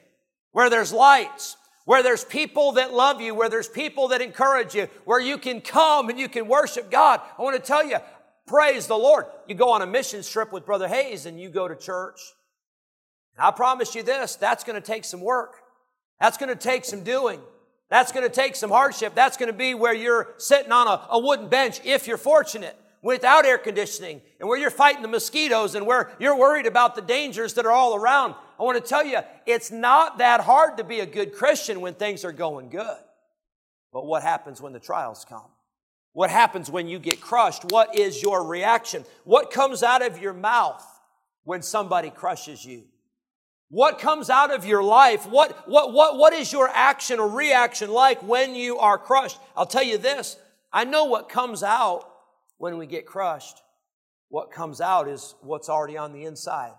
where 0.53 0.69
there's 0.69 0.93
lights, 0.93 1.57
where 1.83 2.01
there's 2.01 2.23
people 2.23 2.71
that 2.71 2.93
love 2.93 3.19
you, 3.19 3.35
where 3.35 3.49
there's 3.49 3.67
people 3.67 4.07
that 4.07 4.21
encourage 4.21 4.73
you, 4.73 4.87
where 5.03 5.19
you 5.19 5.37
can 5.37 5.59
come 5.59 6.07
and 6.07 6.17
you 6.17 6.29
can 6.29 6.47
worship 6.47 6.89
God. 6.89 7.19
I 7.37 7.41
want 7.41 7.57
to 7.57 7.61
tell 7.61 7.85
you, 7.85 7.97
praise 8.47 8.87
the 8.87 8.95
Lord. 8.95 9.25
You 9.45 9.55
go 9.55 9.71
on 9.71 9.81
a 9.81 9.85
mission 9.85 10.23
trip 10.23 10.53
with 10.53 10.65
Brother 10.65 10.87
Hayes 10.87 11.25
and 11.25 11.37
you 11.37 11.49
go 11.49 11.67
to 11.67 11.75
church. 11.75 12.21
And 13.35 13.45
I 13.45 13.51
promise 13.51 13.93
you 13.93 14.03
this, 14.03 14.37
that's 14.37 14.63
going 14.63 14.81
to 14.81 14.87
take 14.87 15.03
some 15.03 15.19
work. 15.19 15.55
That's 16.21 16.37
going 16.37 16.47
to 16.47 16.55
take 16.55 16.85
some 16.85 17.03
doing. 17.03 17.41
That's 17.89 18.13
going 18.13 18.25
to 18.25 18.33
take 18.33 18.55
some 18.55 18.69
hardship. 18.69 19.15
That's 19.15 19.35
going 19.35 19.51
to 19.51 19.57
be 19.57 19.73
where 19.73 19.93
you're 19.93 20.29
sitting 20.37 20.71
on 20.71 20.87
a, 20.87 21.07
a 21.09 21.19
wooden 21.19 21.49
bench 21.49 21.81
if 21.83 22.07
you're 22.07 22.15
fortunate 22.15 22.79
without 23.05 23.45
air 23.45 23.59
conditioning 23.59 24.19
and 24.39 24.49
where 24.49 24.57
you're 24.57 24.71
fighting 24.71 25.03
the 25.03 25.07
mosquitoes 25.07 25.75
and 25.75 25.85
where 25.85 26.11
you're 26.17 26.35
worried 26.35 26.65
about 26.65 26.95
the 26.95 27.03
dangers 27.03 27.53
that 27.53 27.63
are 27.63 27.71
all 27.71 27.95
around. 27.95 28.33
I 28.59 28.63
want 28.63 28.83
to 28.83 28.89
tell 28.89 29.05
you, 29.05 29.19
it's 29.45 29.69
not 29.69 30.17
that 30.17 30.41
hard 30.41 30.77
to 30.77 30.83
be 30.83 31.01
a 31.01 31.05
good 31.05 31.31
Christian 31.31 31.81
when 31.81 31.93
things 31.93 32.25
are 32.25 32.31
going 32.31 32.69
good. 32.69 32.97
But 33.93 34.07
what 34.07 34.23
happens 34.23 34.59
when 34.59 34.73
the 34.73 34.79
trials 34.79 35.23
come? 35.23 35.45
What 36.13 36.31
happens 36.31 36.71
when 36.71 36.87
you 36.87 36.97
get 36.97 37.21
crushed? 37.21 37.65
What 37.65 37.95
is 37.95 38.23
your 38.23 38.43
reaction? 38.43 39.05
What 39.23 39.51
comes 39.51 39.83
out 39.83 40.03
of 40.03 40.19
your 40.19 40.33
mouth 40.33 40.83
when 41.43 41.61
somebody 41.61 42.09
crushes 42.09 42.65
you? 42.65 42.85
What 43.69 43.99
comes 43.99 44.31
out 44.31 44.51
of 44.51 44.65
your 44.65 44.81
life? 44.81 45.27
What, 45.27 45.69
what, 45.69 45.93
what, 45.93 46.17
what 46.17 46.33
is 46.33 46.51
your 46.51 46.69
action 46.69 47.19
or 47.19 47.29
reaction 47.29 47.91
like 47.91 48.23
when 48.23 48.55
you 48.55 48.79
are 48.79 48.97
crushed? 48.97 49.37
I'll 49.55 49.67
tell 49.67 49.83
you 49.83 49.99
this. 49.99 50.37
I 50.73 50.85
know 50.85 51.05
what 51.05 51.29
comes 51.29 51.61
out 51.61 52.09
when 52.57 52.77
we 52.77 52.85
get 52.85 53.05
crushed. 53.05 53.61
What 54.29 54.51
comes 54.51 54.81
out 54.81 55.07
is 55.07 55.35
what's 55.41 55.69
already 55.69 55.97
on 55.97 56.13
the 56.13 56.25
inside. 56.25 56.73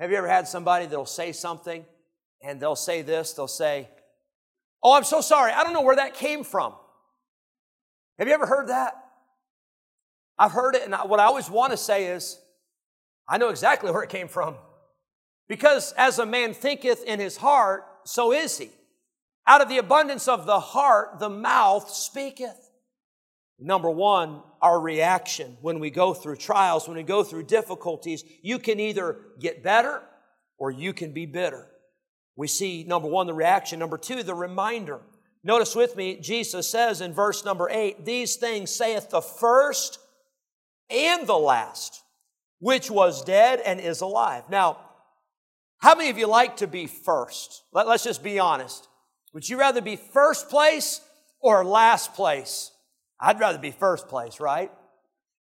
Have 0.00 0.10
you 0.10 0.16
ever 0.16 0.28
had 0.28 0.46
somebody 0.46 0.86
that'll 0.86 1.06
say 1.06 1.32
something 1.32 1.84
and 2.42 2.60
they'll 2.60 2.76
say 2.76 3.02
this? 3.02 3.32
They'll 3.32 3.48
say, 3.48 3.88
Oh, 4.82 4.92
I'm 4.92 5.04
so 5.04 5.20
sorry. 5.20 5.52
I 5.52 5.64
don't 5.64 5.72
know 5.72 5.82
where 5.82 5.96
that 5.96 6.14
came 6.14 6.44
from. 6.44 6.74
Have 8.18 8.28
you 8.28 8.34
ever 8.34 8.46
heard 8.46 8.68
that? 8.68 8.94
I've 10.38 10.52
heard 10.52 10.74
it, 10.74 10.82
and 10.82 10.94
what 11.08 11.18
I 11.18 11.24
always 11.24 11.50
want 11.50 11.72
to 11.72 11.76
say 11.76 12.06
is, 12.06 12.38
I 13.28 13.38
know 13.38 13.48
exactly 13.48 13.90
where 13.90 14.02
it 14.02 14.10
came 14.10 14.28
from. 14.28 14.56
Because 15.48 15.92
as 15.92 16.18
a 16.18 16.26
man 16.26 16.52
thinketh 16.52 17.02
in 17.04 17.20
his 17.20 17.36
heart, 17.36 17.84
so 18.04 18.32
is 18.32 18.58
he. 18.58 18.70
Out 19.46 19.60
of 19.60 19.68
the 19.68 19.78
abundance 19.78 20.28
of 20.28 20.44
the 20.44 20.60
heart, 20.60 21.18
the 21.20 21.30
mouth 21.30 21.90
speaketh. 21.90 22.65
Number 23.58 23.90
one, 23.90 24.42
our 24.60 24.78
reaction 24.78 25.56
when 25.62 25.80
we 25.80 25.90
go 25.90 26.12
through 26.12 26.36
trials, 26.36 26.86
when 26.86 26.96
we 26.96 27.02
go 27.02 27.24
through 27.24 27.44
difficulties, 27.44 28.22
you 28.42 28.58
can 28.58 28.78
either 28.78 29.18
get 29.38 29.62
better 29.62 30.02
or 30.58 30.70
you 30.70 30.92
can 30.92 31.12
be 31.12 31.26
bitter. 31.26 31.66
We 32.36 32.48
see, 32.48 32.84
number 32.84 33.08
one, 33.08 33.26
the 33.26 33.34
reaction. 33.34 33.78
Number 33.78 33.96
two, 33.96 34.22
the 34.22 34.34
reminder. 34.34 35.00
Notice 35.42 35.74
with 35.74 35.96
me, 35.96 36.16
Jesus 36.20 36.68
says 36.68 37.00
in 37.00 37.14
verse 37.14 37.44
number 37.44 37.68
eight, 37.70 38.04
These 38.04 38.36
things 38.36 38.70
saith 38.70 39.08
the 39.08 39.22
first 39.22 39.98
and 40.90 41.26
the 41.26 41.38
last, 41.38 42.02
which 42.58 42.90
was 42.90 43.24
dead 43.24 43.60
and 43.64 43.80
is 43.80 44.02
alive. 44.02 44.44
Now, 44.50 44.78
how 45.78 45.94
many 45.94 46.10
of 46.10 46.18
you 46.18 46.26
like 46.26 46.58
to 46.58 46.66
be 46.66 46.86
first? 46.86 47.62
Let, 47.72 47.86
us 47.86 48.04
just 48.04 48.22
be 48.22 48.38
honest. 48.38 48.88
Would 49.32 49.48
you 49.48 49.58
rather 49.58 49.80
be 49.80 49.96
first 49.96 50.48
place 50.48 51.00
or 51.40 51.64
last 51.64 52.14
place? 52.14 52.70
I'd 53.20 53.40
rather 53.40 53.58
be 53.58 53.70
first 53.70 54.08
place, 54.08 54.40
right? 54.40 54.70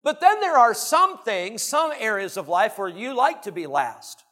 But 0.03 0.19
then 0.19 0.41
there 0.41 0.57
are 0.57 0.73
some 0.73 1.23
things, 1.23 1.61
some 1.61 1.93
areas 1.97 2.37
of 2.37 2.47
life 2.47 2.77
where 2.77 2.89
you 2.89 3.15
like 3.15 3.43
to 3.43 3.51
be 3.51 3.67
last. 3.67 4.23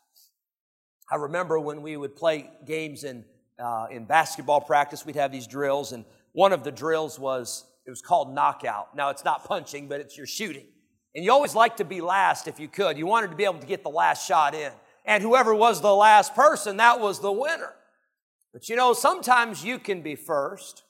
I 1.10 1.16
remember 1.16 1.60
when 1.60 1.82
we 1.82 1.98
would 1.98 2.16
play 2.16 2.50
games 2.66 3.04
in, 3.04 3.26
uh, 3.58 3.88
in 3.90 4.06
basketball 4.06 4.62
practice, 4.62 5.06
we'd 5.06 5.16
have 5.16 5.32
these 5.32 5.48
drills, 5.48 5.92
and 5.92 6.06
one 6.34 6.54
of 6.54 6.64
the 6.64 6.72
drills 6.72 7.18
was, 7.18 7.66
it 7.86 7.90
was 7.90 8.02
called 8.02 8.34
knockout. 8.34 8.96
Now, 8.96 9.10
it's 9.10 9.26
not 9.26 9.46
punching, 9.46 9.88
but 9.88 10.00
it's 10.00 10.18
your 10.18 10.28
shooting. 10.28 10.66
And 11.16 11.26
you 11.26 11.32
always 11.32 11.56
like 11.56 11.78
to 11.78 11.86
be 11.86 12.00
last 12.00 12.48
if 12.48 12.60
you 12.60 12.68
could. 12.68 12.98
You 12.98 13.06
wanted 13.06 13.32
to 13.32 13.36
be 13.36 13.44
able 13.44 13.60
to 13.60 13.68
get 13.68 13.84
the 13.84 13.90
last 13.90 14.26
shot 14.26 14.54
in. 14.56 14.72
And 15.06 15.22
whoever 15.24 15.54
was 15.54 15.82
the 15.82 15.94
last 15.94 16.36
person, 16.36 16.78
that 16.78 17.00
was 17.00 17.20
the 17.20 17.32
winner. 17.32 17.74
But 18.54 18.70
you 18.70 18.76
know, 18.76 18.94
sometimes 18.94 19.64
you 19.64 19.80
can 19.80 20.02
be 20.02 20.16
first, 20.16 20.84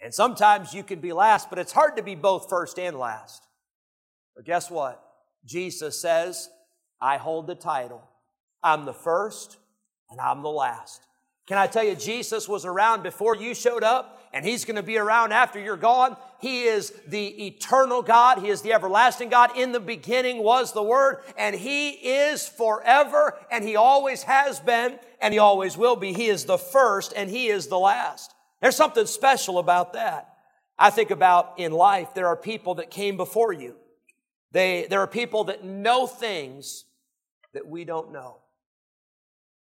and 0.00 0.12
sometimes 0.12 0.74
you 0.74 0.82
can 0.82 1.00
be 1.00 1.12
last, 1.12 1.48
but 1.50 1.58
it's 1.58 1.72
hard 1.72 1.96
to 1.96 2.02
be 2.02 2.14
both 2.14 2.48
first 2.48 2.78
and 2.78 2.98
last. 2.98 3.46
But 4.34 4.44
guess 4.44 4.70
what? 4.70 5.02
Jesus 5.44 6.00
says, 6.00 6.48
I 7.00 7.16
hold 7.16 7.46
the 7.46 7.54
title. 7.54 8.02
I'm 8.62 8.84
the 8.84 8.92
first 8.92 9.58
and 10.10 10.20
I'm 10.20 10.42
the 10.42 10.50
last. 10.50 11.02
Can 11.46 11.58
I 11.58 11.68
tell 11.68 11.84
you, 11.84 11.94
Jesus 11.94 12.48
was 12.48 12.64
around 12.64 13.04
before 13.04 13.36
you 13.36 13.54
showed 13.54 13.84
up, 13.84 14.20
and 14.32 14.44
He's 14.44 14.64
going 14.64 14.76
to 14.76 14.82
be 14.82 14.98
around 14.98 15.32
after 15.32 15.60
you're 15.60 15.76
gone. 15.76 16.16
He 16.40 16.64
is 16.64 16.92
the 17.06 17.46
eternal 17.46 18.02
God. 18.02 18.40
He 18.40 18.48
is 18.48 18.62
the 18.62 18.72
everlasting 18.72 19.28
God. 19.28 19.56
In 19.56 19.70
the 19.70 19.80
beginning 19.80 20.42
was 20.42 20.72
the 20.72 20.82
Word, 20.82 21.22
and 21.38 21.54
He 21.54 21.90
is 21.90 22.48
forever, 22.48 23.38
and 23.50 23.64
He 23.64 23.76
always 23.76 24.24
has 24.24 24.58
been, 24.58 24.98
and 25.20 25.32
He 25.32 25.38
always 25.38 25.76
will 25.76 25.94
be. 25.94 26.12
He 26.12 26.26
is 26.26 26.46
the 26.46 26.58
first, 26.58 27.12
and 27.16 27.30
He 27.30 27.46
is 27.46 27.68
the 27.68 27.78
last. 27.78 28.34
There's 28.66 28.74
something 28.74 29.06
special 29.06 29.60
about 29.60 29.92
that. 29.92 30.28
I 30.76 30.90
think 30.90 31.12
about 31.12 31.54
in 31.56 31.70
life, 31.70 32.14
there 32.14 32.26
are 32.26 32.36
people 32.36 32.74
that 32.74 32.90
came 32.90 33.16
before 33.16 33.52
you. 33.52 33.76
They, 34.50 34.88
there 34.90 34.98
are 34.98 35.06
people 35.06 35.44
that 35.44 35.62
know 35.62 36.08
things 36.08 36.84
that 37.54 37.64
we 37.64 37.84
don't 37.84 38.10
know. 38.10 38.38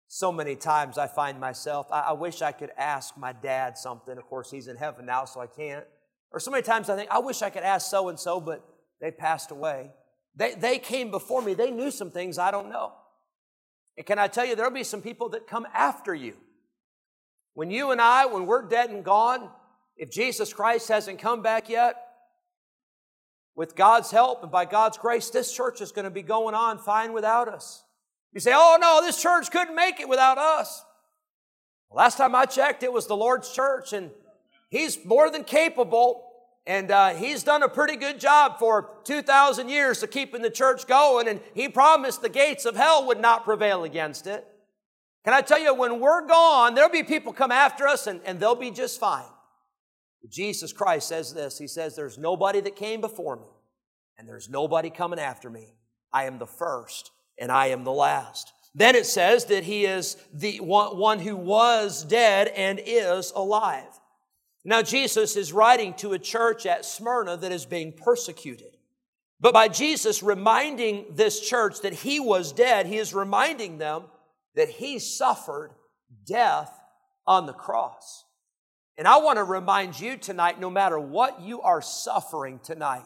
So 0.07 0.31
many 0.31 0.55
times 0.55 0.99
I 0.99 1.07
find 1.07 1.39
myself, 1.39 1.87
I, 1.91 2.01
I 2.01 2.11
wish 2.11 2.43
I 2.43 2.51
could 2.51 2.69
ask 2.77 3.17
my 3.17 3.33
dad 3.33 3.75
something. 3.75 4.15
Of 4.15 4.25
course, 4.25 4.51
he's 4.51 4.67
in 4.67 4.75
heaven 4.75 5.07
now, 5.07 5.25
so 5.25 5.41
I 5.41 5.47
can't. 5.47 5.85
Or 6.31 6.39
so 6.39 6.51
many 6.51 6.61
times 6.61 6.87
I 6.87 6.95
think, 6.95 7.09
I 7.09 7.17
wish 7.17 7.41
I 7.41 7.49
could 7.49 7.63
ask 7.63 7.89
so 7.89 8.09
and 8.09 8.19
so, 8.19 8.39
but 8.39 8.63
they 8.99 9.09
passed 9.09 9.49
away. 9.49 9.93
They, 10.35 10.53
they 10.53 10.77
came 10.77 11.09
before 11.09 11.41
me. 11.41 11.55
They 11.55 11.71
knew 11.71 11.89
some 11.89 12.11
things 12.11 12.37
I 12.37 12.51
don't 12.51 12.69
know. 12.69 12.93
And 13.97 14.05
can 14.05 14.19
I 14.19 14.27
tell 14.27 14.45
you, 14.45 14.55
there'll 14.55 14.69
be 14.69 14.83
some 14.83 15.01
people 15.01 15.29
that 15.29 15.47
come 15.47 15.65
after 15.73 16.13
you 16.13 16.35
when 17.53 17.71
you 17.71 17.91
and 17.91 18.01
I, 18.01 18.25
when 18.25 18.45
we're 18.45 18.67
dead 18.67 18.89
and 18.89 19.03
gone, 19.03 19.49
if 19.97 20.09
Jesus 20.09 20.53
Christ 20.53 20.87
hasn't 20.87 21.19
come 21.19 21.41
back 21.41 21.69
yet, 21.69 21.95
with 23.55 23.75
God's 23.75 24.11
help 24.11 24.43
and 24.43 24.51
by 24.51 24.65
God's 24.65 24.97
grace, 24.97 25.29
this 25.29 25.51
church 25.53 25.81
is 25.81 25.91
going 25.91 26.05
to 26.05 26.11
be 26.11 26.21
going 26.21 26.55
on 26.55 26.77
fine 26.77 27.13
without 27.13 27.47
us. 27.47 27.83
You 28.33 28.39
say, 28.39 28.53
oh 28.55 28.77
no, 28.79 29.01
this 29.01 29.21
church 29.21 29.51
couldn't 29.51 29.75
make 29.75 29.99
it 29.99 30.07
without 30.07 30.37
us. 30.37 30.83
Last 31.91 32.17
time 32.17 32.33
I 32.33 32.45
checked, 32.45 32.83
it 32.83 32.93
was 32.93 33.07
the 33.07 33.17
Lord's 33.17 33.51
church, 33.51 33.91
and 33.91 34.11
He's 34.69 35.03
more 35.03 35.29
than 35.29 35.43
capable, 35.43 36.25
and 36.65 36.89
uh, 36.89 37.09
He's 37.09 37.43
done 37.43 37.63
a 37.63 37.67
pretty 37.67 37.97
good 37.97 38.19
job 38.19 38.59
for 38.59 38.91
2,000 39.03 39.67
years 39.67 40.01
of 40.01 40.09
keeping 40.09 40.41
the 40.41 40.49
church 40.49 40.87
going, 40.87 41.27
and 41.27 41.41
He 41.53 41.67
promised 41.67 42.21
the 42.21 42.29
gates 42.29 42.63
of 42.63 42.77
hell 42.77 43.05
would 43.07 43.19
not 43.19 43.43
prevail 43.43 43.83
against 43.83 44.25
it. 44.25 44.47
Can 45.23 45.33
I 45.33 45.41
tell 45.41 45.59
you, 45.59 45.73
when 45.73 45.99
we're 45.99 46.27
gone, 46.27 46.73
there'll 46.73 46.89
be 46.89 47.03
people 47.03 47.31
come 47.31 47.51
after 47.51 47.87
us 47.87 48.07
and, 48.07 48.21
and 48.25 48.39
they'll 48.39 48.55
be 48.55 48.71
just 48.71 48.99
fine. 48.99 49.25
Jesus 50.29 50.73
Christ 50.73 51.07
says 51.07 51.33
this 51.33 51.57
He 51.57 51.67
says, 51.67 51.95
There's 51.95 52.17
nobody 52.17 52.61
that 52.61 52.75
came 52.75 53.01
before 53.01 53.35
me, 53.35 53.49
and 54.17 54.27
there's 54.27 54.49
nobody 54.49 54.89
coming 54.89 55.19
after 55.19 55.49
me. 55.49 55.75
I 56.13 56.25
am 56.25 56.39
the 56.39 56.47
first, 56.47 57.11
and 57.37 57.51
I 57.51 57.67
am 57.67 57.83
the 57.83 57.91
last. 57.91 58.53
Then 58.73 58.95
it 58.95 59.05
says 59.05 59.45
that 59.45 59.63
He 59.63 59.85
is 59.85 60.17
the 60.33 60.59
one, 60.59 60.97
one 60.97 61.19
who 61.19 61.35
was 61.35 62.03
dead 62.03 62.47
and 62.49 62.79
is 62.83 63.31
alive. 63.35 63.99
Now, 64.63 64.81
Jesus 64.83 65.35
is 65.35 65.53
writing 65.53 65.95
to 65.95 66.13
a 66.13 66.19
church 66.19 66.65
at 66.65 66.85
Smyrna 66.85 67.37
that 67.37 67.51
is 67.51 67.65
being 67.65 67.93
persecuted. 67.93 68.77
But 69.39 69.55
by 69.55 69.69
Jesus 69.69 70.21
reminding 70.21 71.05
this 71.15 71.39
church 71.39 71.81
that 71.81 71.93
He 71.93 72.19
was 72.19 72.53
dead, 72.53 72.85
He 72.85 72.97
is 72.97 73.13
reminding 73.13 73.79
them 73.79 74.03
that 74.55 74.69
he 74.69 74.99
suffered 74.99 75.71
death 76.25 76.71
on 77.25 77.45
the 77.45 77.53
cross. 77.53 78.25
And 78.97 79.07
I 79.07 79.17
want 79.17 79.37
to 79.37 79.43
remind 79.43 79.99
you 79.99 80.17
tonight 80.17 80.59
no 80.59 80.69
matter 80.69 80.99
what 80.99 81.41
you 81.41 81.61
are 81.61 81.81
suffering 81.81 82.59
tonight, 82.63 83.05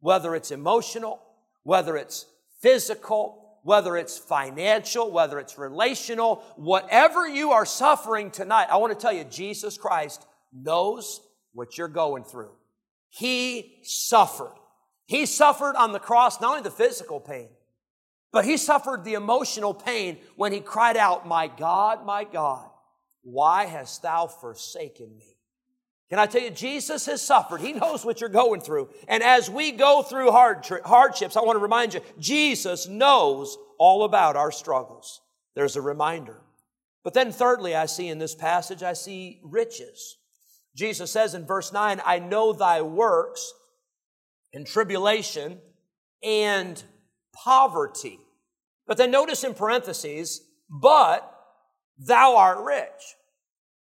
whether 0.00 0.34
it's 0.34 0.50
emotional, 0.50 1.20
whether 1.62 1.96
it's 1.96 2.26
physical, 2.62 3.58
whether 3.62 3.96
it's 3.96 4.18
financial, 4.18 5.10
whether 5.10 5.38
it's 5.38 5.58
relational, 5.58 6.36
whatever 6.56 7.28
you 7.28 7.52
are 7.52 7.66
suffering 7.66 8.30
tonight, 8.30 8.68
I 8.70 8.78
want 8.78 8.92
to 8.92 9.00
tell 9.00 9.12
you, 9.12 9.24
Jesus 9.24 9.76
Christ 9.76 10.26
knows 10.52 11.20
what 11.52 11.76
you're 11.76 11.88
going 11.88 12.24
through. 12.24 12.52
He 13.10 13.80
suffered. 13.82 14.54
He 15.06 15.26
suffered 15.26 15.76
on 15.76 15.92
the 15.92 15.98
cross, 15.98 16.40
not 16.40 16.50
only 16.50 16.62
the 16.62 16.70
physical 16.70 17.20
pain, 17.20 17.48
but 18.32 18.44
he 18.44 18.56
suffered 18.56 19.04
the 19.04 19.14
emotional 19.14 19.74
pain 19.74 20.18
when 20.36 20.52
he 20.52 20.60
cried 20.60 20.96
out, 20.96 21.26
My 21.26 21.48
God, 21.48 22.04
my 22.04 22.24
God, 22.24 22.68
why 23.22 23.66
hast 23.66 24.02
thou 24.02 24.26
forsaken 24.26 25.16
me? 25.16 25.36
Can 26.10 26.18
I 26.18 26.26
tell 26.26 26.42
you, 26.42 26.50
Jesus 26.50 27.06
has 27.06 27.22
suffered. 27.22 27.60
He 27.60 27.72
knows 27.72 28.04
what 28.04 28.20
you're 28.20 28.28
going 28.30 28.60
through. 28.60 28.90
And 29.06 29.22
as 29.22 29.48
we 29.48 29.70
go 29.70 30.02
through 30.02 30.32
hard, 30.32 30.66
hardships, 30.84 31.36
I 31.36 31.42
want 31.42 31.56
to 31.56 31.62
remind 31.62 31.94
you, 31.94 32.00
Jesus 32.18 32.88
knows 32.88 33.56
all 33.78 34.02
about 34.02 34.34
our 34.34 34.50
struggles. 34.50 35.20
There's 35.54 35.76
a 35.76 35.80
reminder. 35.80 36.40
But 37.04 37.14
then, 37.14 37.30
thirdly, 37.30 37.76
I 37.76 37.86
see 37.86 38.08
in 38.08 38.18
this 38.18 38.34
passage, 38.34 38.82
I 38.82 38.92
see 38.92 39.40
riches. 39.44 40.16
Jesus 40.74 41.10
says 41.10 41.34
in 41.34 41.46
verse 41.46 41.72
9, 41.72 42.00
I 42.04 42.18
know 42.18 42.52
thy 42.52 42.82
works 42.82 43.52
and 44.52 44.66
tribulation 44.66 45.58
and 46.22 46.82
poverty. 47.32 48.18
But 48.86 48.96
then 48.96 49.10
notice 49.10 49.44
in 49.44 49.54
parentheses, 49.54 50.42
but 50.68 51.32
thou 51.98 52.36
art 52.36 52.58
rich. 52.64 53.16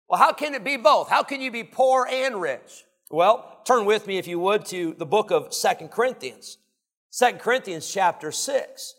Well, 0.09 0.21
how 0.21 0.33
can 0.33 0.55
it 0.55 0.65
be 0.65 0.77
both? 0.77 1.09
How 1.09 1.23
can 1.23 1.41
you 1.41 1.51
be 1.51 1.65
poor 1.65 2.07
and 2.11 2.41
rich? 2.41 2.85
Well, 3.11 3.61
turn 3.65 3.85
with 3.85 4.07
me, 4.07 4.19
if 4.19 4.27
you 4.27 4.39
would, 4.41 4.67
to 4.67 4.95
the 4.99 5.07
book 5.07 5.31
of 5.31 5.55
Second 5.55 5.91
Corinthians. 5.91 6.59
Second 7.11 7.41
Corinthians 7.41 7.91
chapter 7.91 8.33
6. 8.33 8.95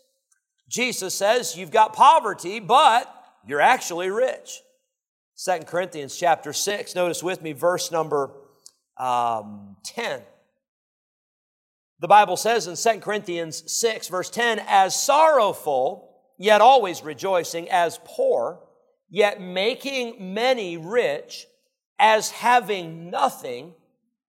Jesus 0.68 1.14
says, 1.14 1.56
You've 1.56 1.70
got 1.70 1.92
poverty, 1.92 2.60
but 2.60 3.12
you're 3.46 3.60
actually 3.60 4.10
rich. 4.10 4.60
Second 5.34 5.66
Corinthians 5.66 6.16
chapter 6.16 6.52
6. 6.52 6.94
Notice 6.94 7.22
with 7.22 7.42
me 7.42 7.52
verse 7.52 7.90
number 7.90 8.30
um, 8.96 9.76
10. 9.84 10.22
The 12.04 12.08
Bible 12.08 12.36
says 12.36 12.66
in 12.66 12.76
2 12.76 13.00
Corinthians 13.00 13.62
6, 13.72 14.08
verse 14.08 14.28
10, 14.28 14.60
as 14.68 14.94
sorrowful, 14.94 16.14
yet 16.36 16.60
always 16.60 17.02
rejoicing, 17.02 17.70
as 17.70 17.98
poor, 18.04 18.60
yet 19.08 19.40
making 19.40 20.34
many 20.34 20.76
rich, 20.76 21.46
as 21.98 22.28
having 22.28 23.08
nothing, 23.08 23.72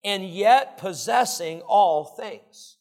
and 0.04 0.24
yet 0.28 0.78
possessing 0.78 1.60
all 1.62 2.04
things. 2.04 2.76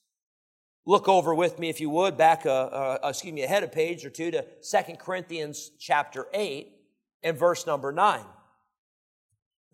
Look 0.85 1.09
over 1.09 1.33
with 1.33 1.57
me, 1.57 1.69
if 1.69 1.81
you 1.81 1.89
would, 1.89 2.15
back, 2.15 2.45
a, 2.45 2.51
uh, 2.51 2.99
uh, 3.03 3.09
excuse 3.09 3.33
me, 3.33 3.41
ahead 3.41 3.63
a 3.63 3.67
page 3.67 4.05
or 4.05 4.11
two 4.11 4.29
to 4.29 4.45
2 4.61 4.97
Corinthians 4.99 5.71
chapter 5.79 6.27
8 6.31 6.71
and 7.23 7.35
verse 7.35 7.65
number 7.65 7.91
9. 7.91 8.21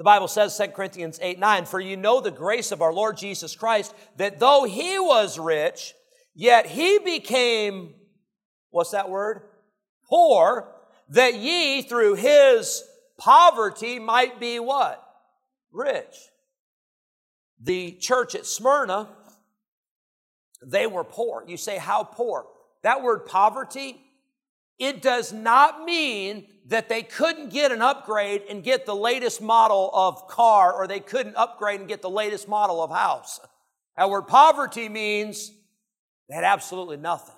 The 0.01 0.05
Bible 0.05 0.27
says, 0.27 0.57
2 0.57 0.69
Corinthians 0.69 1.19
8 1.21 1.37
9, 1.37 1.65
For 1.65 1.79
you 1.79 1.95
know 1.95 2.21
the 2.21 2.31
grace 2.31 2.71
of 2.71 2.81
our 2.81 2.91
Lord 2.91 3.17
Jesus 3.17 3.55
Christ, 3.55 3.93
that 4.17 4.39
though 4.39 4.63
he 4.63 4.97
was 4.97 5.37
rich, 5.37 5.93
yet 6.33 6.65
he 6.65 6.97
became, 6.97 7.93
what's 8.71 8.89
that 8.89 9.11
word? 9.11 9.43
Poor, 10.09 10.73
that 11.09 11.35
ye 11.35 11.83
through 11.83 12.15
his 12.15 12.83
poverty 13.19 13.99
might 13.99 14.39
be 14.39 14.57
what? 14.57 15.07
Rich. 15.71 16.17
The 17.61 17.91
church 17.91 18.33
at 18.33 18.47
Smyrna, 18.47 19.07
they 20.65 20.87
were 20.87 21.03
poor. 21.03 21.43
You 21.47 21.57
say, 21.57 21.77
how 21.77 22.03
poor? 22.05 22.47
That 22.81 23.03
word 23.03 23.27
poverty, 23.27 24.01
it 24.79 25.01
does 25.01 25.31
not 25.31 25.83
mean 25.83 26.47
that 26.67 26.89
they 26.89 27.03
couldn't 27.03 27.49
get 27.49 27.71
an 27.71 27.81
upgrade 27.81 28.43
and 28.49 28.63
get 28.63 28.85
the 28.85 28.95
latest 28.95 29.41
model 29.41 29.91
of 29.93 30.27
car 30.27 30.73
or 30.73 30.87
they 30.87 30.99
couldn't 30.99 31.35
upgrade 31.35 31.79
and 31.79 31.89
get 31.89 32.01
the 32.01 32.09
latest 32.09 32.47
model 32.47 32.81
of 32.81 32.89
house. 32.89 33.39
That 33.97 34.09
word 34.09 34.23
poverty 34.23 34.89
means 34.89 35.51
they 36.29 36.35
had 36.35 36.43
absolutely 36.43 36.97
nothing. 36.97 37.35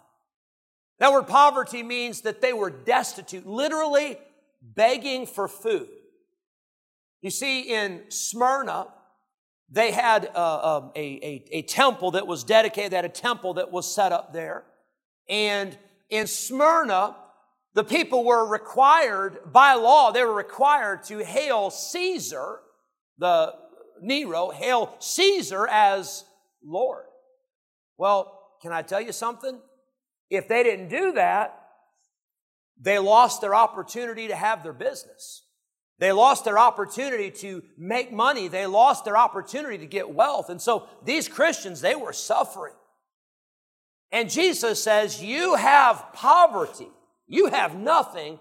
That 0.99 1.11
word 1.11 1.27
poverty 1.27 1.83
means 1.83 2.21
that 2.21 2.41
they 2.41 2.53
were 2.53 2.69
destitute, 2.69 3.47
literally 3.47 4.17
begging 4.61 5.25
for 5.25 5.47
food. 5.47 5.89
You 7.21 7.29
see, 7.29 7.73
in 7.73 8.03
Smyrna, 8.09 8.87
they 9.69 9.91
had 9.91 10.25
a, 10.25 10.37
uh, 10.37 10.77
um, 10.77 10.91
a, 10.95 10.99
a, 11.01 11.45
a 11.51 11.61
temple 11.63 12.11
that 12.11 12.27
was 12.27 12.43
dedicated, 12.43 12.91
they 12.91 12.97
had 12.97 13.05
a 13.05 13.09
temple 13.09 13.55
that 13.55 13.71
was 13.71 13.93
set 13.93 14.11
up 14.11 14.31
there. 14.33 14.63
And 15.27 15.75
in 16.09 16.27
Smyrna, 16.27 17.15
the 17.73 17.83
people 17.83 18.23
were 18.23 18.45
required, 18.45 19.39
by 19.51 19.73
law, 19.73 20.11
they 20.11 20.23
were 20.23 20.33
required 20.33 21.03
to 21.05 21.19
hail 21.19 21.71
Caesar, 21.71 22.59
the 23.17 23.53
Nero, 24.01 24.51
hail 24.51 24.95
Caesar 24.99 25.67
as 25.67 26.23
Lord. 26.63 27.05
Well, 27.97 28.39
can 28.61 28.71
I 28.71 28.81
tell 28.81 29.01
you 29.01 29.11
something? 29.11 29.59
If 30.29 30.47
they 30.47 30.63
didn't 30.63 30.89
do 30.89 31.13
that, 31.13 31.59
they 32.79 32.99
lost 32.99 33.41
their 33.41 33.55
opportunity 33.55 34.27
to 34.27 34.35
have 34.35 34.63
their 34.63 34.73
business. 34.73 35.43
They 35.99 36.11
lost 36.11 36.43
their 36.43 36.59
opportunity 36.59 37.31
to 37.31 37.63
make 37.77 38.11
money. 38.11 38.47
They 38.47 38.65
lost 38.65 39.05
their 39.05 39.17
opportunity 39.17 39.77
to 39.77 39.85
get 39.85 40.09
wealth. 40.09 40.49
And 40.49 40.61
so 40.61 40.87
these 41.05 41.27
Christians, 41.27 41.81
they 41.81 41.95
were 41.95 42.13
suffering. 42.13 42.73
And 44.11 44.29
Jesus 44.29 44.83
says, 44.83 45.23
You 45.23 45.55
have 45.55 46.05
poverty. 46.13 46.89
You 47.33 47.47
have 47.47 47.75
nothing. 47.75 48.39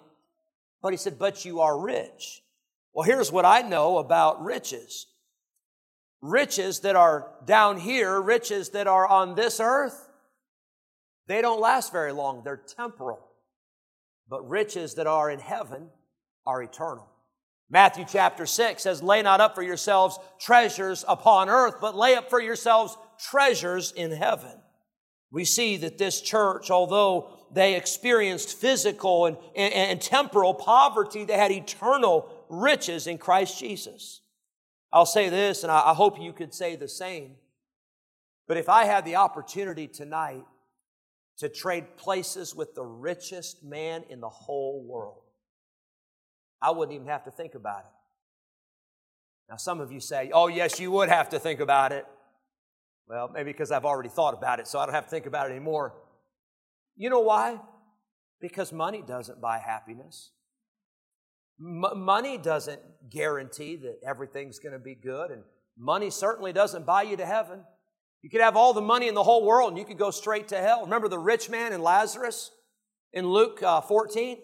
But 0.83 0.93
he 0.93 0.99
said, 0.99 1.19
But 1.19 1.47
you 1.47 1.61
are 1.61 1.81
rich. 1.81 2.43
Well, 2.93 3.07
here's 3.07 3.33
what 3.33 3.47
I 3.47 3.63
know 3.63 3.97
about 3.97 4.45
riches 4.45 5.07
riches 6.21 6.81
that 6.81 6.95
are 6.95 7.33
down 7.47 7.79
here, 7.79 8.21
riches 8.21 8.69
that 8.71 8.87
are 8.87 9.09
on 9.09 9.35
this 9.35 9.59
earth, 9.61 10.09
they 11.27 11.41
don't 11.41 11.61
last 11.61 11.91
very 11.91 12.13
long. 12.13 12.43
They're 12.45 12.63
temporal. 12.77 13.27
But 14.29 14.49
riches 14.49 14.95
that 14.95 15.07
are 15.07 15.31
in 15.31 15.41
heaven 15.41 15.89
are 16.47 16.63
eternal. 16.63 17.09
Matthew 17.71 18.05
chapter 18.07 18.45
6 18.45 18.83
says, 18.83 19.03
Lay 19.03 19.23
not 19.23 19.41
up 19.41 19.55
for 19.55 19.63
yourselves 19.63 20.19
treasures 20.39 21.05
upon 21.09 21.49
earth, 21.49 21.77
but 21.81 21.97
lay 21.97 22.15
up 22.15 22.29
for 22.29 22.41
yourselves 22.41 22.97
treasures 23.19 23.91
in 23.93 24.13
heaven. 24.13 24.61
We 25.31 25.47
see 25.47 25.79
that 25.79 25.97
this 25.97 26.21
church, 26.21 26.71
although 26.71 27.42
they 27.53 27.77
experienced 27.77 28.59
physical 28.59 29.27
and, 29.27 29.37
and, 29.55 29.73
and 29.75 30.01
temporal 30.01 30.55
poverty, 30.55 31.25
they 31.25 31.37
had 31.37 31.53
eternal 31.53 32.29
riches 32.49 33.07
in 33.07 33.19
Christ 33.19 33.59
Jesus. 33.59 34.21
I'll 34.93 35.07
say 35.07 35.29
this, 35.29 35.63
and 35.63 35.73
I, 35.73 35.91
I 35.91 35.95
hope 35.95 36.21
you 36.21 36.33
could 36.33 36.53
say 36.55 36.77
the 36.77 36.89
same. 36.89 37.37
But 38.49 38.57
if 38.57 38.69
I 38.69 38.85
had 38.85 39.05
the 39.05 39.17
opportunity 39.17 39.87
tonight 39.87 40.45
to 41.39 41.49
trade 41.49 41.97
places 41.97 42.55
with 42.55 42.75
the 42.75 42.85
richest 42.85 43.65
man 43.65 44.05
in 44.09 44.21
the 44.21 44.29
whole 44.29 44.83
world, 44.83 45.23
I 46.61 46.71
wouldn't 46.71 46.95
even 46.95 47.09
have 47.09 47.25
to 47.25 47.31
think 47.31 47.55
about 47.55 47.81
it. 47.81 47.93
Now, 49.49 49.57
some 49.57 49.81
of 49.81 49.93
you 49.93 50.01
say, 50.01 50.31
oh, 50.33 50.49
yes, 50.49 50.79
you 50.79 50.91
would 50.93 51.09
have 51.09 51.31
to 51.31 51.39
think 51.39 51.61
about 51.61 51.93
it. 51.93 52.07
Well, 53.09 53.29
maybe 53.33 53.53
because 53.53 53.71
I've 53.71 53.85
already 53.85 54.09
thought 54.09 54.35
about 54.35 54.61
it, 54.61 54.67
so 54.67 54.79
I 54.79 54.87
don't 54.87 54.95
have 54.95 55.05
to 55.05 55.11
think 55.11 55.27
about 55.27 55.49
it 55.49 55.51
anymore. 55.51 55.95
You 56.97 57.11
know 57.11 57.21
why? 57.21 57.59
Because 58.41 58.73
money 58.73 59.03
doesn't 59.07 59.41
buy 59.41 59.59
happiness. 59.59 60.31
M- 61.61 62.05
money 62.05 62.39
doesn't 62.39 62.81
guarantee 63.11 63.77
that 63.77 64.01
everything's 64.07 64.59
going 64.59 64.73
to 64.73 64.79
be 64.79 64.95
good, 64.95 65.31
and 65.31 65.43
money 65.79 66.11
certainly 66.11 66.53
doesn't 66.53 66.87
buy 66.87 67.03
you 67.03 67.17
to 67.17 67.27
heaven. 67.27 67.65
You 68.23 68.31
could 68.31 68.41
have 68.41 68.57
all 68.57 68.73
the 68.73 68.81
money 68.81 69.09
in 69.09 69.15
the 69.15 69.23
whole 69.23 69.45
world 69.45 69.71
and 69.71 69.79
you 69.79 69.85
could 69.85 69.99
go 69.99 70.13
straight 70.13 70.49
to 70.49 70.59
hell. 70.61 70.83
Remember 70.83 71.09
the 71.09 71.19
rich 71.19 71.51
man 71.51 71.73
and 71.73 71.83
Lazarus 71.83 72.53
in 73.13 73.27
Luke 73.27 73.61
uh, 73.63 73.81
14? 73.81 74.39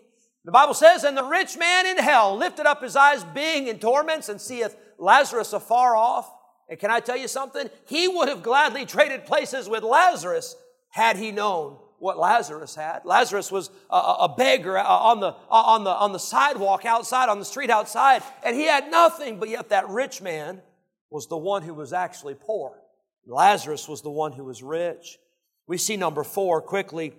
The 0.44 0.52
Bible 0.52 0.74
says, 0.74 1.04
And 1.04 1.16
the 1.16 1.24
rich 1.24 1.56
man 1.56 1.86
in 1.86 1.96
hell 1.96 2.36
lifted 2.36 2.66
up 2.66 2.82
his 2.82 2.96
eyes, 2.96 3.22
being 3.22 3.68
in 3.68 3.78
torments, 3.78 4.28
and 4.28 4.40
seeth 4.40 4.76
Lazarus 4.98 5.52
afar 5.52 5.96
off. 5.96 6.28
And 6.68 6.78
can 6.78 6.90
I 6.90 7.00
tell 7.00 7.16
you 7.16 7.28
something? 7.28 7.70
He 7.86 8.08
would 8.08 8.28
have 8.28 8.42
gladly 8.42 8.84
traded 8.84 9.26
places 9.26 9.68
with 9.68 9.84
Lazarus 9.84 10.56
had 10.90 11.16
he 11.16 11.30
known 11.30 11.78
what 11.98 12.18
Lazarus 12.18 12.74
had. 12.74 13.04
Lazarus 13.04 13.50
was 13.50 13.70
a, 13.90 13.96
a 13.96 14.34
beggar 14.36 14.78
on 14.78 15.20
the, 15.20 15.34
on, 15.50 15.84
the, 15.84 15.90
on 15.90 16.12
the 16.12 16.18
sidewalk 16.18 16.84
outside, 16.84 17.28
on 17.28 17.38
the 17.38 17.44
street 17.44 17.70
outside, 17.70 18.22
and 18.42 18.56
he 18.56 18.64
had 18.64 18.90
nothing, 18.90 19.38
but 19.38 19.48
yet 19.48 19.68
that 19.70 19.88
rich 19.88 20.22
man 20.22 20.62
was 21.10 21.26
the 21.26 21.36
one 21.36 21.62
who 21.62 21.74
was 21.74 21.92
actually 21.92 22.34
poor. 22.34 22.78
Lazarus 23.26 23.88
was 23.88 24.02
the 24.02 24.10
one 24.10 24.32
who 24.32 24.44
was 24.44 24.62
rich. 24.62 25.18
We 25.66 25.76
see 25.76 25.96
number 25.96 26.24
four 26.24 26.62
quickly. 26.62 27.14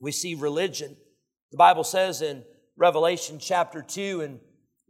We 0.00 0.10
see 0.12 0.34
religion. 0.34 0.96
The 1.52 1.56
Bible 1.58 1.84
says 1.84 2.22
in 2.22 2.44
Revelation 2.76 3.38
chapter 3.38 3.82
2 3.82 4.22
and 4.22 4.40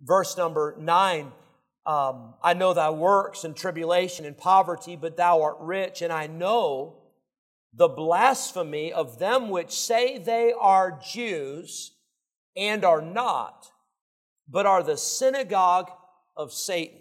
verse 0.01 0.37
number 0.37 0.75
9, 0.79 1.33
um, 1.85 2.35
I 2.43 2.55
know 2.55 2.73
thy 2.73 2.91
works 2.91 3.45
and 3.45 3.57
tribulation 3.57 4.25
and 4.25 4.39
poverty, 4.39 4.97
but 4.97 5.17
thou 5.17 5.43
art 5.43 5.57
rich, 5.61 6.01
and 6.01 6.13
I 6.13 6.29
know 6.29 7.02
the 7.75 7.89
blasphemy 7.89 8.93
of 8.93 9.19
them 9.19 9.49
which 9.49 9.73
say 9.73 10.19
they 10.19 10.53
are 10.59 11.01
Jews 11.03 11.93
and 12.57 12.85
are 12.85 13.01
not, 13.01 13.67
but 14.49 14.67
are 14.67 14.83
the 14.83 14.97
synagogue 14.97 15.91
of 16.37 16.53
Satan. 16.53 16.99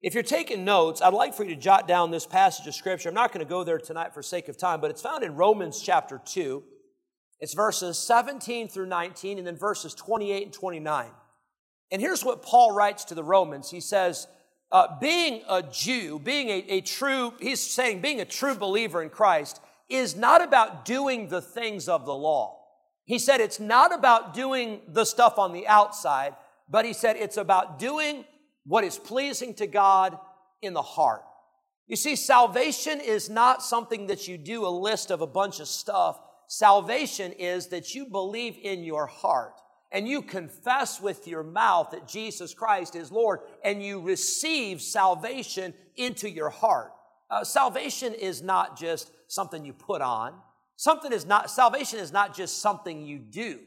If 0.00 0.14
you're 0.14 0.22
taking 0.22 0.64
notes, 0.64 1.00
I'd 1.00 1.14
like 1.14 1.34
for 1.34 1.44
you 1.44 1.54
to 1.54 1.60
jot 1.60 1.88
down 1.88 2.10
this 2.10 2.26
passage 2.26 2.66
of 2.66 2.74
Scripture. 2.74 3.08
I'm 3.08 3.14
not 3.14 3.32
going 3.32 3.44
to 3.44 3.48
go 3.48 3.64
there 3.64 3.78
tonight 3.78 4.12
for 4.12 4.22
sake 4.22 4.48
of 4.48 4.58
time, 4.58 4.80
but 4.80 4.90
it's 4.90 5.00
found 5.02 5.24
in 5.24 5.34
Romans 5.34 5.80
chapter 5.80 6.20
2. 6.24 6.62
It's 7.40 7.54
verses 7.54 7.98
17 7.98 8.68
through 8.68 8.86
19 8.86 9.38
and 9.38 9.46
then 9.46 9.56
verses 9.56 9.94
28 9.94 10.44
and 10.44 10.52
29. 10.52 11.10
And 11.90 12.02
here's 12.02 12.24
what 12.24 12.42
Paul 12.42 12.72
writes 12.72 13.04
to 13.06 13.14
the 13.14 13.24
Romans. 13.24 13.70
He 13.70 13.80
says, 13.80 14.26
uh, 14.74 14.98
being 14.98 15.40
a 15.48 15.62
Jew, 15.62 16.18
being 16.18 16.48
a, 16.48 16.64
a 16.68 16.80
true, 16.80 17.32
he's 17.40 17.62
saying 17.62 18.00
being 18.00 18.20
a 18.20 18.24
true 18.24 18.56
believer 18.56 19.00
in 19.04 19.08
Christ 19.08 19.60
is 19.88 20.16
not 20.16 20.42
about 20.42 20.84
doing 20.84 21.28
the 21.28 21.40
things 21.40 21.88
of 21.88 22.04
the 22.04 22.12
law. 22.12 22.58
He 23.04 23.20
said 23.20 23.40
it's 23.40 23.60
not 23.60 23.94
about 23.94 24.34
doing 24.34 24.80
the 24.88 25.04
stuff 25.04 25.38
on 25.38 25.52
the 25.52 25.68
outside, 25.68 26.34
but 26.68 26.84
he 26.84 26.92
said 26.92 27.14
it's 27.16 27.36
about 27.36 27.78
doing 27.78 28.24
what 28.66 28.82
is 28.82 28.98
pleasing 28.98 29.54
to 29.54 29.68
God 29.68 30.18
in 30.60 30.72
the 30.72 30.82
heart. 30.82 31.22
You 31.86 31.94
see, 31.94 32.16
salvation 32.16 33.00
is 33.00 33.30
not 33.30 33.62
something 33.62 34.08
that 34.08 34.26
you 34.26 34.36
do 34.36 34.66
a 34.66 34.68
list 34.68 35.12
of 35.12 35.20
a 35.20 35.26
bunch 35.26 35.60
of 35.60 35.68
stuff. 35.68 36.18
Salvation 36.48 37.30
is 37.30 37.68
that 37.68 37.94
you 37.94 38.06
believe 38.06 38.56
in 38.60 38.82
your 38.82 39.06
heart 39.06 39.54
and 39.94 40.08
you 40.08 40.22
confess 40.22 41.00
with 41.00 41.28
your 41.28 41.44
mouth 41.44 41.92
that 41.92 42.08
Jesus 42.08 42.52
Christ 42.52 42.96
is 42.96 43.12
Lord 43.12 43.38
and 43.62 43.80
you 43.80 44.00
receive 44.00 44.82
salvation 44.82 45.72
into 45.96 46.28
your 46.28 46.50
heart. 46.50 46.92
Uh, 47.30 47.44
salvation 47.44 48.12
is 48.12 48.42
not 48.42 48.76
just 48.76 49.12
something 49.28 49.64
you 49.64 49.72
put 49.72 50.02
on. 50.02 50.34
Something 50.74 51.12
is 51.12 51.24
not, 51.24 51.48
salvation 51.48 52.00
is 52.00 52.12
not 52.12 52.36
just 52.36 52.60
something 52.60 53.06
you 53.06 53.20
do. 53.20 53.40
You 53.40 53.60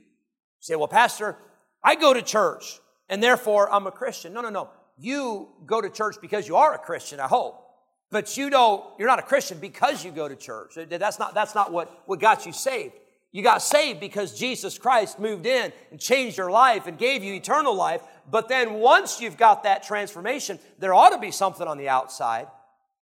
say, 0.60 0.76
well, 0.76 0.90
Pastor, 0.90 1.38
I 1.82 1.96
go 1.96 2.14
to 2.14 2.22
church 2.22 2.78
and 3.08 3.24
therefore 3.24 3.72
I'm 3.72 3.88
a 3.88 3.92
Christian. 3.92 4.34
No, 4.34 4.42
no, 4.42 4.50
no. 4.50 4.70
you 5.00 5.48
go 5.66 5.80
to 5.80 5.90
church 5.90 6.18
because 6.20 6.46
you 6.46 6.58
are 6.58 6.76
a 6.76 6.78
Christian, 6.78 7.22
I 7.22 7.28
hope. 7.28 7.64
But 8.12 8.36
you 8.36 8.50
don't, 8.50 8.84
you're 9.00 9.08
not 9.08 9.20
a 9.20 9.24
Christian 9.24 9.60
because 9.60 10.04
you 10.04 10.12
go 10.12 10.28
to 10.28 10.36
church. 10.36 10.78
That's 10.90 11.20
not, 11.20 11.34
that's 11.34 11.56
not 11.56 11.72
what, 11.72 12.04
what 12.06 12.20
got 12.20 12.46
you 12.46 12.52
saved. 12.52 12.96
You 13.38 13.44
got 13.44 13.62
saved 13.62 14.00
because 14.00 14.34
Jesus 14.34 14.80
Christ 14.80 15.20
moved 15.20 15.46
in 15.46 15.72
and 15.92 16.00
changed 16.00 16.40
your 16.40 16.50
life 16.50 16.88
and 16.88 16.98
gave 16.98 17.24
you 17.24 17.36
eternal 17.36 17.76
life. 17.76 18.02
But 18.28 18.50
then 18.50 18.80
once 18.80 19.22
you've 19.22 19.38
got 19.38 19.62
that 19.62 19.84
transformation, 19.84 20.58
there 20.80 20.96
ought 20.96 21.12
to 21.12 21.20
be 21.20 21.30
something 21.30 21.68
on 21.68 21.78
the 21.78 21.88
outside, 21.88 22.48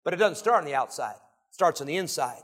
but 0.04 0.14
it 0.14 0.18
doesn't 0.18 0.36
start 0.36 0.58
on 0.60 0.66
the 0.66 0.76
outside. 0.76 1.16
It 1.16 1.54
starts 1.54 1.80
on 1.80 1.88
the 1.88 1.96
inside. 1.96 2.42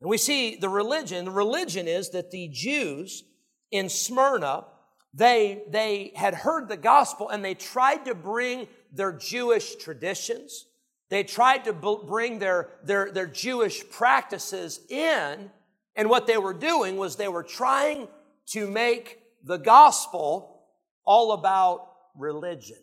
And 0.00 0.08
we 0.08 0.16
see 0.16 0.56
the 0.56 0.70
religion, 0.70 1.26
the 1.26 1.30
religion 1.30 1.86
is 1.86 2.08
that 2.12 2.30
the 2.30 2.48
Jews 2.48 3.22
in 3.70 3.90
Smyrna, 3.90 4.64
they, 5.12 5.62
they 5.68 6.12
had 6.16 6.32
heard 6.32 6.70
the 6.70 6.78
gospel 6.78 7.28
and 7.28 7.44
they 7.44 7.52
tried 7.52 8.06
to 8.06 8.14
bring 8.14 8.66
their 8.90 9.12
Jewish 9.12 9.76
traditions. 9.76 10.64
They 11.10 11.22
tried 11.22 11.66
to 11.66 11.74
bring 11.74 12.38
their, 12.38 12.70
their, 12.82 13.12
their 13.12 13.26
Jewish 13.26 13.86
practices 13.90 14.80
in. 14.88 15.50
And 15.96 16.10
what 16.10 16.26
they 16.26 16.36
were 16.36 16.54
doing 16.54 16.96
was 16.96 17.16
they 17.16 17.28
were 17.28 17.42
trying 17.42 18.08
to 18.48 18.70
make 18.70 19.18
the 19.42 19.56
gospel 19.56 20.62
all 21.04 21.32
about 21.32 21.88
religion. 22.16 22.78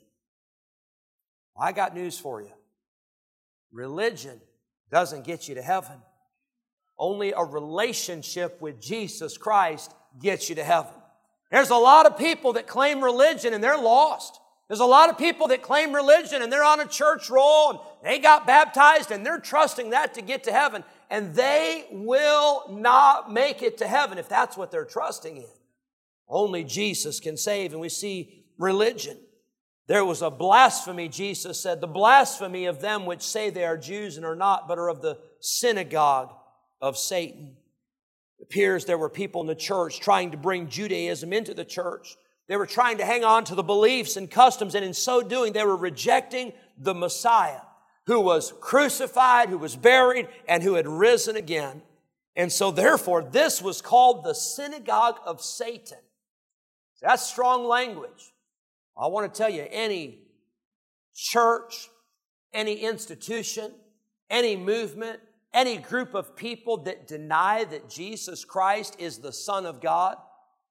I 1.59 1.71
got 1.71 1.93
news 1.93 2.17
for 2.17 2.41
you. 2.41 2.51
Religion 3.71 4.41
doesn't 4.91 5.25
get 5.25 5.47
you 5.47 5.55
to 5.55 5.61
heaven. 5.61 5.97
Only 6.97 7.33
a 7.33 7.43
relationship 7.43 8.61
with 8.61 8.81
Jesus 8.81 9.37
Christ 9.37 9.93
gets 10.19 10.49
you 10.49 10.55
to 10.55 10.63
heaven. 10.63 10.93
There's 11.51 11.69
a 11.69 11.75
lot 11.75 12.05
of 12.05 12.17
people 12.17 12.53
that 12.53 12.65
claim 12.65 13.03
religion 13.03 13.53
and 13.53 13.63
they're 13.63 13.77
lost. 13.77 14.39
There's 14.67 14.79
a 14.79 14.85
lot 14.85 15.09
of 15.09 15.17
people 15.17 15.49
that 15.49 15.61
claim 15.61 15.93
religion 15.93 16.41
and 16.41 16.51
they're 16.51 16.63
on 16.63 16.79
a 16.79 16.87
church 16.87 17.29
roll 17.29 17.71
and 17.71 17.79
they 18.03 18.17
got 18.17 18.47
baptized 18.47 19.11
and 19.11 19.25
they're 19.25 19.39
trusting 19.39 19.91
that 19.91 20.15
to 20.15 20.21
get 20.21 20.45
to 20.45 20.51
heaven 20.51 20.83
and 21.13 21.35
they 21.35 21.85
will 21.91 22.65
not 22.71 23.31
make 23.31 23.61
it 23.61 23.77
to 23.77 23.87
heaven 23.87 24.17
if 24.17 24.27
that's 24.27 24.57
what 24.57 24.71
they're 24.71 24.83
trusting 24.83 25.37
in. 25.37 25.45
Only 26.27 26.63
Jesus 26.63 27.19
can 27.19 27.37
save 27.37 27.71
and 27.71 27.79
we 27.79 27.89
see 27.89 28.45
religion. 28.57 29.19
There 29.85 30.03
was 30.03 30.23
a 30.23 30.31
blasphemy, 30.31 31.09
Jesus 31.09 31.61
said, 31.61 31.81
the 31.81 31.87
blasphemy 31.87 32.65
of 32.65 32.81
them 32.81 33.05
which 33.05 33.21
say 33.21 33.51
they 33.51 33.63
are 33.63 33.77
Jews 33.77 34.17
and 34.17 34.25
are 34.25 34.35
not, 34.35 34.67
but 34.67 34.79
are 34.79 34.89
of 34.89 35.03
the 35.03 35.19
synagogue 35.39 36.33
of 36.81 36.97
Satan. 36.97 37.57
It 38.39 38.43
appears 38.45 38.85
there 38.85 38.97
were 38.97 39.07
people 39.07 39.41
in 39.41 39.47
the 39.47 39.53
church 39.53 39.99
trying 39.99 40.31
to 40.31 40.37
bring 40.37 40.67
Judaism 40.67 41.31
into 41.31 41.53
the 41.53 41.63
church. 41.63 42.15
They 42.47 42.57
were 42.57 42.65
trying 42.65 42.97
to 42.97 43.05
hang 43.05 43.23
on 43.23 43.43
to 43.45 43.55
the 43.55 43.61
beliefs 43.61 44.17
and 44.17 44.31
customs, 44.31 44.73
and 44.73 44.83
in 44.83 44.95
so 44.95 45.21
doing, 45.21 45.53
they 45.53 45.63
were 45.63 45.77
rejecting 45.77 46.53
the 46.75 46.95
Messiah 46.95 47.61
who 48.05 48.19
was 48.19 48.53
crucified, 48.59 49.49
who 49.49 49.57
was 49.57 49.75
buried, 49.75 50.27
and 50.47 50.63
who 50.63 50.73
had 50.75 50.87
risen 50.87 51.35
again. 51.35 51.81
And 52.35 52.51
so, 52.51 52.71
therefore, 52.71 53.23
this 53.23 53.61
was 53.61 53.81
called 53.81 54.23
the 54.23 54.33
synagogue 54.33 55.19
of 55.25 55.41
Satan. 55.41 55.99
That's 57.01 57.23
strong 57.23 57.65
language. 57.65 58.33
I 58.97 59.07
want 59.07 59.31
to 59.31 59.37
tell 59.37 59.49
you 59.49 59.67
any 59.69 60.19
church, 61.13 61.89
any 62.53 62.75
institution, 62.75 63.71
any 64.29 64.55
movement, 64.55 65.19
any 65.53 65.77
group 65.77 66.13
of 66.15 66.35
people 66.35 66.77
that 66.83 67.07
deny 67.07 67.63
that 67.65 67.89
Jesus 67.89 68.43
Christ 68.45 68.95
is 68.99 69.19
the 69.19 69.33
Son 69.33 69.65
of 69.65 69.81
God, 69.81 70.17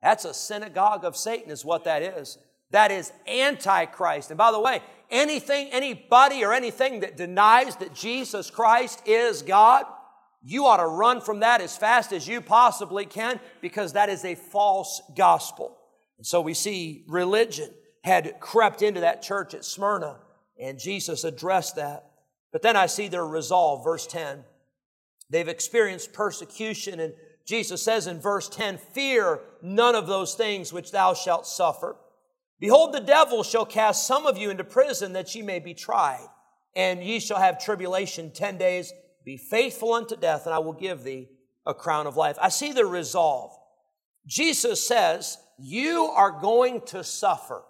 that's 0.02 0.24
a 0.24 0.34
synagogue 0.34 1.04
of 1.04 1.16
Satan, 1.16 1.50
is 1.50 1.64
what 1.64 1.84
that 1.84 2.02
is. 2.02 2.38
That 2.72 2.90
is 2.90 3.12
antichrist. 3.26 4.30
And 4.30 4.38
by 4.38 4.50
the 4.50 4.60
way, 4.60 4.82
anything, 5.10 5.68
anybody, 5.70 6.44
or 6.44 6.52
anything 6.52 7.00
that 7.00 7.16
denies 7.16 7.76
that 7.76 7.94
Jesus 7.94 8.50
Christ 8.50 9.02
is 9.06 9.42
God, 9.42 9.84
you 10.44 10.66
ought 10.66 10.78
to 10.78 10.86
run 10.86 11.20
from 11.20 11.40
that 11.40 11.60
as 11.60 11.76
fast 11.76 12.12
as 12.12 12.26
you 12.26 12.40
possibly 12.40 13.06
can 13.06 13.38
because 13.60 13.92
that 13.92 14.08
is 14.08 14.24
a 14.24 14.34
false 14.34 15.00
gospel. 15.16 15.78
And 16.18 16.26
so 16.26 16.40
we 16.40 16.54
see 16.54 17.04
religion 17.06 17.70
had 18.02 18.40
crept 18.40 18.82
into 18.82 19.00
that 19.00 19.22
church 19.22 19.54
at 19.54 19.64
Smyrna, 19.64 20.18
and 20.60 20.78
Jesus 20.78 21.24
addressed 21.24 21.76
that. 21.76 22.10
But 22.50 22.62
then 22.62 22.76
I 22.76 22.86
see 22.86 23.08
their 23.08 23.26
resolve, 23.26 23.84
verse 23.84 24.06
10. 24.06 24.44
They've 25.30 25.48
experienced 25.48 26.12
persecution, 26.12 27.00
and 27.00 27.14
Jesus 27.46 27.82
says 27.82 28.06
in 28.06 28.20
verse 28.20 28.48
10, 28.48 28.78
Fear 28.78 29.40
none 29.62 29.94
of 29.94 30.06
those 30.06 30.34
things 30.34 30.72
which 30.72 30.90
thou 30.90 31.14
shalt 31.14 31.46
suffer. 31.46 31.96
Behold, 32.62 32.92
the 32.92 33.00
devil 33.00 33.42
shall 33.42 33.66
cast 33.66 34.06
some 34.06 34.24
of 34.24 34.38
you 34.38 34.48
into 34.48 34.62
prison 34.62 35.14
that 35.14 35.34
ye 35.34 35.42
may 35.42 35.58
be 35.58 35.74
tried, 35.74 36.28
and 36.76 37.02
ye 37.02 37.18
shall 37.18 37.40
have 37.40 37.58
tribulation 37.58 38.30
ten 38.30 38.56
days. 38.56 38.92
Be 39.24 39.36
faithful 39.36 39.94
unto 39.94 40.14
death, 40.14 40.46
and 40.46 40.54
I 40.54 40.60
will 40.60 40.72
give 40.72 41.02
thee 41.02 41.28
a 41.66 41.74
crown 41.74 42.06
of 42.06 42.16
life. 42.16 42.38
I 42.40 42.50
see 42.50 42.70
the 42.72 42.86
resolve. 42.86 43.50
Jesus 44.28 44.86
says, 44.86 45.38
You 45.58 46.04
are 46.04 46.30
going 46.40 46.82
to 46.86 47.02
suffer. 47.02 47.64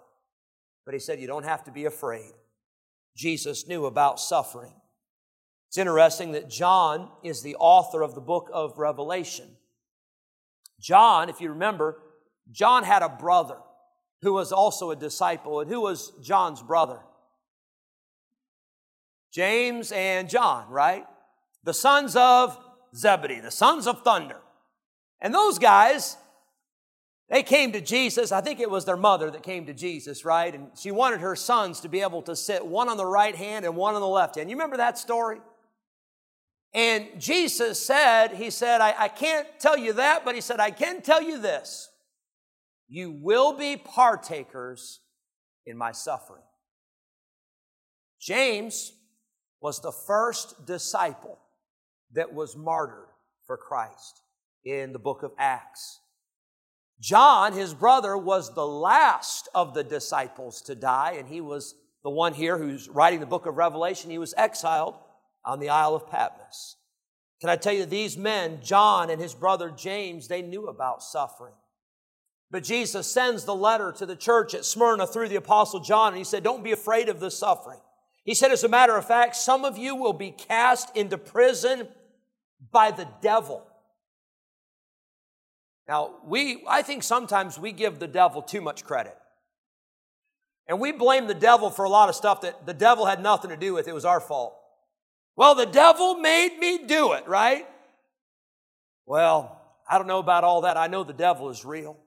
But 0.85 0.93
he 0.93 0.99
said, 0.99 1.19
You 1.19 1.25
don't 1.25 1.45
have 1.45 1.63
to 1.63 1.71
be 1.71 1.85
afraid. 1.85 2.31
Jesus 3.17 3.67
knew 3.67 3.87
about 3.87 4.19
suffering. 4.19 4.75
It's 5.69 5.79
interesting 5.79 6.33
that 6.33 6.51
John 6.51 7.09
is 7.23 7.41
the 7.41 7.55
author 7.55 8.03
of 8.03 8.13
the 8.13 8.21
book 8.21 8.51
of 8.53 8.77
Revelation. 8.77 9.57
John, 10.79 11.29
if 11.29 11.41
you 11.41 11.49
remember, 11.49 11.97
John 12.51 12.83
had 12.83 13.01
a 13.01 13.09
brother 13.09 13.57
who 14.23 14.33
was 14.33 14.51
also 14.51 14.89
a 14.89 14.95
disciple. 14.95 15.59
And 15.59 15.69
who 15.69 15.81
was 15.81 16.11
John's 16.21 16.61
brother? 16.61 16.99
James 19.31 19.91
and 19.91 20.29
John, 20.29 20.69
right? 20.69 21.05
The 21.63 21.73
sons 21.73 22.15
of 22.15 22.57
Zebedee, 22.95 23.41
the 23.41 23.51
sons 23.51 23.85
of 23.85 24.03
thunder. 24.03 24.37
And 25.21 25.33
those 25.33 25.59
guys, 25.59 26.17
they 27.29 27.43
came 27.43 27.71
to 27.73 27.81
Jesus. 27.81 28.31
I 28.31 28.41
think 28.41 28.59
it 28.59 28.69
was 28.69 28.85
their 28.85 28.97
mother 28.97 29.29
that 29.31 29.43
came 29.43 29.65
to 29.65 29.73
Jesus, 29.73 30.23
right? 30.23 30.53
And 30.53 30.69
she 30.77 30.91
wanted 30.91 31.19
her 31.21 31.35
sons 31.35 31.81
to 31.81 31.89
be 31.89 32.01
able 32.01 32.21
to 32.23 32.35
sit 32.35 32.65
one 32.65 32.89
on 32.89 32.97
the 32.97 33.05
right 33.05 33.35
hand 33.35 33.65
and 33.65 33.75
one 33.75 33.95
on 33.95 34.01
the 34.01 34.07
left 34.07 34.35
hand. 34.35 34.49
You 34.49 34.55
remember 34.55 34.77
that 34.77 34.97
story? 34.97 35.39
And 36.73 37.07
Jesus 37.19 37.83
said, 37.83 38.33
He 38.33 38.49
said, 38.49 38.81
I, 38.81 38.95
I 38.97 39.07
can't 39.07 39.47
tell 39.59 39.77
you 39.77 39.93
that, 39.93 40.25
but 40.25 40.35
He 40.35 40.41
said, 40.41 40.59
I 40.59 40.71
can 40.71 41.01
tell 41.01 41.21
you 41.21 41.39
this. 41.39 41.89
You 42.93 43.09
will 43.09 43.53
be 43.53 43.75
partakers 43.75 44.99
in 45.65 45.79
my 45.79 45.93
suffering. 45.93 46.43
James 48.21 48.93
was 49.59 49.79
the 49.79 49.91
first 49.91 50.67
disciple 50.67 51.39
that 52.11 52.35
was 52.35 52.55
martyred 52.55 53.07
for 53.47 53.57
Christ 53.57 54.21
in 54.63 54.93
the 54.93 54.99
book 54.99 55.23
of 55.23 55.31
Acts. 55.39 56.01
John, 56.99 57.53
his 57.53 57.73
brother, 57.73 58.15
was 58.15 58.53
the 58.53 58.67
last 58.67 59.49
of 59.55 59.73
the 59.73 59.83
disciples 59.83 60.61
to 60.61 60.75
die, 60.75 61.15
and 61.17 61.27
he 61.27 61.41
was 61.41 61.73
the 62.03 62.11
one 62.11 62.35
here 62.35 62.59
who's 62.59 62.89
writing 62.89 63.21
the 63.21 63.25
book 63.25 63.47
of 63.47 63.57
Revelation. 63.57 64.11
He 64.11 64.19
was 64.19 64.35
exiled 64.37 64.93
on 65.43 65.59
the 65.59 65.69
Isle 65.69 65.95
of 65.95 66.11
Patmos. 66.11 66.75
Can 67.41 67.49
I 67.49 67.55
tell 67.55 67.73
you, 67.73 67.87
these 67.87 68.19
men, 68.19 68.59
John 68.61 69.09
and 69.09 69.19
his 69.19 69.33
brother 69.33 69.71
James, 69.71 70.27
they 70.27 70.43
knew 70.43 70.67
about 70.67 71.01
suffering. 71.01 71.55
But 72.53 72.63
Jesus 72.63 73.07
sends 73.07 73.45
the 73.45 73.55
letter 73.55 73.91
to 73.93 74.05
the 74.05 74.15
church 74.15 74.53
at 74.53 74.63
Smyrna 74.63 75.07
through 75.07 75.27
the 75.29 75.37
Apostle 75.37 75.79
John, 75.79 76.09
and 76.09 76.19
he 76.19 76.23
said, 76.23 76.43
Don't 76.43 76.63
be 76.63 76.71
afraid 76.71 77.09
of 77.09 77.19
the 77.19 77.31
suffering. 77.31 77.79
He 78.25 78.35
said, 78.35 78.51
As 78.51 78.63
a 78.63 78.69
matter 78.69 78.95
of 78.95 79.07
fact, 79.07 79.35
some 79.35 79.65
of 79.65 79.75
you 79.75 79.95
will 79.95 80.13
be 80.13 80.29
cast 80.29 80.95
into 80.95 81.17
prison 81.17 81.87
by 82.71 82.91
the 82.91 83.07
devil. 83.23 83.65
Now, 85.87 86.17
we, 86.23 86.63
I 86.67 86.83
think 86.83 87.01
sometimes 87.01 87.57
we 87.57 87.71
give 87.71 87.97
the 87.97 88.07
devil 88.07 88.43
too 88.43 88.61
much 88.61 88.83
credit. 88.83 89.17
And 90.67 90.79
we 90.79 90.91
blame 90.91 91.25
the 91.25 91.33
devil 91.33 91.71
for 91.71 91.85
a 91.85 91.89
lot 91.89 92.07
of 92.07 92.13
stuff 92.13 92.41
that 92.41 92.67
the 92.67 92.73
devil 92.75 93.07
had 93.07 93.19
nothing 93.19 93.49
to 93.49 93.57
do 93.57 93.73
with. 93.73 93.87
It 93.87 93.95
was 93.95 94.05
our 94.05 94.21
fault. 94.21 94.55
Well, 95.35 95.55
the 95.55 95.65
devil 95.65 96.19
made 96.19 96.59
me 96.59 96.85
do 96.85 97.13
it, 97.13 97.27
right? 97.27 97.65
Well, 99.07 99.59
I 99.89 99.97
don't 99.97 100.05
know 100.05 100.19
about 100.19 100.43
all 100.43 100.61
that. 100.61 100.77
I 100.77 100.85
know 100.85 101.03
the 101.03 101.13
devil 101.13 101.49
is 101.49 101.65
real. 101.65 101.97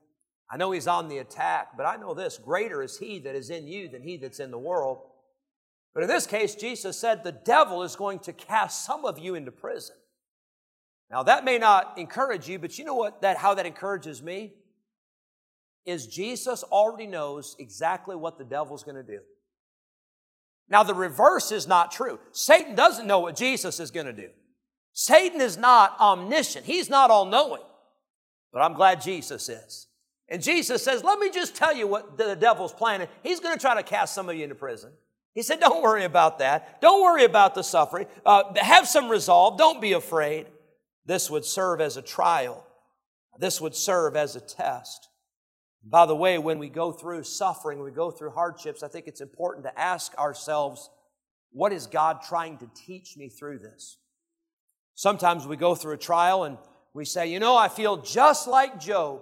I 0.49 0.57
know 0.57 0.71
he's 0.71 0.87
on 0.87 1.09
the 1.09 1.17
attack, 1.17 1.75
but 1.75 1.85
I 1.85 1.97
know 1.97 2.13
this 2.13 2.37
greater 2.37 2.81
is 2.81 2.97
he 2.97 3.19
that 3.19 3.35
is 3.35 3.49
in 3.49 3.67
you 3.67 3.89
than 3.89 4.01
he 4.01 4.17
that's 4.17 4.39
in 4.39 4.51
the 4.51 4.57
world. 4.57 4.99
But 5.93 6.03
in 6.03 6.09
this 6.09 6.27
case, 6.27 6.55
Jesus 6.55 6.97
said 6.97 7.23
the 7.23 7.31
devil 7.31 7.83
is 7.83 7.95
going 7.95 8.19
to 8.19 8.33
cast 8.33 8.85
some 8.85 9.03
of 9.03 9.19
you 9.19 9.35
into 9.35 9.51
prison. 9.51 9.95
Now 11.09 11.23
that 11.23 11.45
may 11.45 11.57
not 11.57 11.97
encourage 11.97 12.47
you, 12.47 12.59
but 12.59 12.77
you 12.77 12.85
know 12.85 12.95
what 12.95 13.21
that 13.21 13.37
how 13.37 13.53
that 13.55 13.65
encourages 13.65 14.21
me? 14.21 14.53
Is 15.85 16.07
Jesus 16.07 16.63
already 16.63 17.07
knows 17.07 17.55
exactly 17.59 18.15
what 18.15 18.37
the 18.37 18.43
devil's 18.43 18.83
going 18.83 18.97
to 18.97 19.03
do. 19.03 19.19
Now, 20.69 20.83
the 20.83 20.93
reverse 20.93 21.51
is 21.51 21.67
not 21.67 21.91
true. 21.91 22.19
Satan 22.31 22.75
doesn't 22.75 23.07
know 23.07 23.19
what 23.19 23.35
Jesus 23.35 23.79
is 23.79 23.91
going 23.91 24.05
to 24.05 24.13
do. 24.13 24.29
Satan 24.93 25.39
is 25.39 25.57
not 25.57 25.97
omniscient. 25.99 26.65
He's 26.65 26.89
not 26.89 27.09
all 27.09 27.25
knowing. 27.25 27.61
But 28.51 28.61
I'm 28.61 28.73
glad 28.73 29.01
Jesus 29.01 29.47
is. 29.47 29.86
And 30.29 30.41
Jesus 30.41 30.83
says, 30.83 31.03
Let 31.03 31.19
me 31.19 31.29
just 31.29 31.55
tell 31.55 31.75
you 31.75 31.87
what 31.87 32.17
the 32.17 32.35
devil's 32.35 32.73
planning. 32.73 33.07
He's 33.23 33.39
going 33.39 33.55
to 33.55 33.61
try 33.61 33.75
to 33.75 33.83
cast 33.83 34.13
some 34.13 34.29
of 34.29 34.35
you 34.35 34.43
into 34.43 34.55
prison. 34.55 34.91
He 35.33 35.41
said, 35.41 35.59
Don't 35.59 35.81
worry 35.81 36.03
about 36.03 36.39
that. 36.39 36.81
Don't 36.81 37.01
worry 37.01 37.23
about 37.23 37.55
the 37.55 37.63
suffering. 37.63 38.07
Uh, 38.25 38.43
have 38.55 38.87
some 38.87 39.09
resolve. 39.09 39.57
Don't 39.57 39.81
be 39.81 39.93
afraid. 39.93 40.47
This 41.05 41.29
would 41.31 41.45
serve 41.45 41.79
as 41.79 41.95
a 41.95 42.01
trial, 42.01 42.65
this 43.39 43.61
would 43.61 43.75
serve 43.75 44.15
as 44.15 44.35
a 44.35 44.41
test. 44.41 45.09
By 45.89 46.05
the 46.05 46.15
way, 46.15 46.37
when 46.37 46.59
we 46.59 46.67
go 46.67 46.91
through 46.91 47.23
suffering, 47.23 47.81
we 47.81 47.91
go 47.91 48.11
through 48.11 48.31
hardships, 48.31 48.83
I 48.83 48.89
think 48.89 49.07
it's 49.07 49.21
important 49.21 49.65
to 49.65 49.79
ask 49.79 50.13
ourselves, 50.17 50.89
what 51.51 51.71
is 51.71 51.87
God 51.87 52.21
trying 52.21 52.57
to 52.57 52.69
teach 52.75 53.15
me 53.15 53.29
through 53.29 53.59
this? 53.59 53.97
Sometimes 54.95 55.47
we 55.47 55.55
go 55.55 55.75
through 55.75 55.93
a 55.93 55.97
trial 55.97 56.43
and 56.43 56.57
we 56.93 57.05
say, 57.05 57.27
you 57.27 57.39
know, 57.39 57.55
I 57.55 57.69
feel 57.69 57.97
just 57.97 58.47
like 58.47 58.79
Job. 58.79 59.21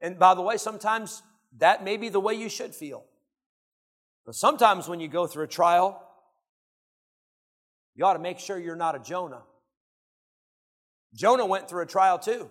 And 0.00 0.18
by 0.18 0.34
the 0.34 0.42
way, 0.42 0.56
sometimes 0.56 1.22
that 1.58 1.84
may 1.84 1.96
be 1.96 2.08
the 2.08 2.20
way 2.20 2.34
you 2.34 2.48
should 2.48 2.74
feel. 2.74 3.04
But 4.24 4.34
sometimes 4.34 4.88
when 4.88 5.00
you 5.00 5.08
go 5.08 5.26
through 5.26 5.44
a 5.44 5.48
trial, 5.48 6.02
you 7.94 8.04
ought 8.04 8.12
to 8.12 8.18
make 8.18 8.38
sure 8.38 8.58
you're 8.58 8.76
not 8.76 8.94
a 8.94 8.98
Jonah. 8.98 9.42
Jonah 11.14 11.46
went 11.46 11.68
through 11.68 11.82
a 11.82 11.86
trial 11.86 12.18
too. 12.18 12.50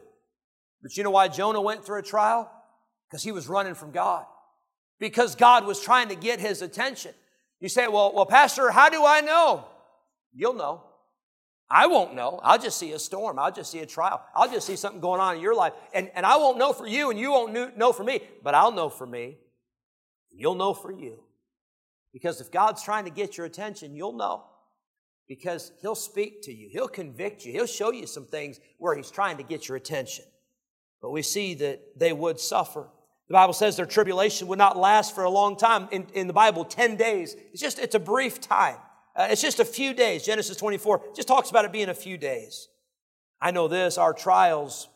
But 0.82 0.98
you 0.98 1.04
know 1.04 1.12
why 1.12 1.28
Jonah 1.28 1.62
went 1.62 1.86
through 1.86 2.00
a 2.00 2.04
trial? 2.04 2.52
Because 3.10 3.24
he 3.24 3.32
was 3.32 3.48
running 3.48 3.76
from 3.76 3.92
God. 3.92 4.26
Because 5.00 5.36
God 5.36 5.66
was 5.66 5.80
trying 5.80 6.10
to 6.10 6.16
get 6.16 6.40
his 6.40 6.62
attention. 6.62 7.14
You 7.60 7.70
say, 7.70 7.88
well, 7.88 8.12
well, 8.14 8.26
Pastor, 8.26 8.72
how 8.72 8.90
do 8.90 9.06
I 9.06 9.22
know? 9.22 9.66
You'll 10.34 10.54
know. 10.54 10.84
I 11.70 11.88
won't 11.88 12.16
know. 12.16 12.40
I'll 12.44 12.60
just 12.60 12.78
see 12.78 12.94
a 12.94 13.00
storm. 13.00 13.38
I'll 13.40 13.52
just 13.52 13.72
see 13.72 13.80
a 13.80 13.86
trial. 13.86 14.22
I'll 14.34 14.50
just 14.50 14.66
see 14.66 14.78
something 14.78 15.02
going 15.02 15.20
on 15.20 15.36
in 15.36 15.42
your 15.42 15.56
life. 15.56 15.74
And, 15.94 16.10
and 16.16 16.26
I 16.26 16.38
won't 16.38 16.58
know 16.58 16.72
for 16.72 16.88
you 16.88 17.10
and 17.10 17.20
you 17.20 17.32
won't 17.32 17.78
know 17.78 17.92
for 17.92 18.04
me, 18.04 18.22
but 18.42 18.56
I'll 18.56 18.72
know 18.72 18.90
for 18.90 19.06
me. 19.06 19.38
You'll 20.32 20.56
know 20.56 20.74
for 20.74 20.92
you. 20.92 21.20
Because 22.14 22.40
if 22.40 22.52
God's 22.52 22.84
trying 22.84 23.06
to 23.06 23.12
get 23.12 23.38
your 23.38 23.46
attention, 23.46 23.96
you'll 23.96 24.14
know. 24.14 24.46
Because 25.28 25.74
He'll 25.82 25.96
speak 25.96 26.42
to 26.44 26.54
you, 26.54 26.70
He'll 26.72 26.88
convict 26.88 27.44
you, 27.44 27.52
He'll 27.52 27.68
show 27.68 27.92
you 27.92 28.08
some 28.08 28.26
things 28.26 28.60
where 28.78 28.96
He's 28.96 29.12
trying 29.12 29.38
to 29.38 29.44
get 29.44 29.68
your 29.68 29.76
attention. 29.76 30.24
But 31.02 31.12
we 31.12 31.22
see 31.22 31.54
that 31.56 32.00
they 32.00 32.14
would 32.14 32.40
suffer. 32.40 32.88
The 33.28 33.34
Bible 33.34 33.54
says 33.54 33.76
their 33.76 33.86
tribulation 33.86 34.48
would 34.48 34.58
not 34.58 34.78
last 34.78 35.14
for 35.14 35.26
a 35.26 35.30
long 35.30 35.58
time. 35.58 35.90
In, 35.92 36.08
in 36.14 36.28
the 36.28 36.34
Bible, 36.34 36.64
10 36.64 36.96
days. 36.96 37.36
It's 37.52 37.62
just, 37.62 37.78
it's 37.78 37.94
a 37.94 38.00
brief 38.00 38.40
time. 38.40 38.78
Uh, 39.18 39.28
it's 39.32 39.42
just 39.42 39.60
a 39.60 39.66
few 39.66 39.94
days. 39.94 40.24
Genesis 40.24 40.56
24 40.58 41.02
just 41.16 41.28
talks 41.28 41.50
about 41.50 41.66
it 41.66 41.72
being 41.72 41.90
a 41.90 41.94
few 41.96 42.18
days. 42.18 42.70
I 43.42 43.50
know 43.52 43.68
this, 43.68 43.98
our 43.98 44.14
trials 44.14 44.90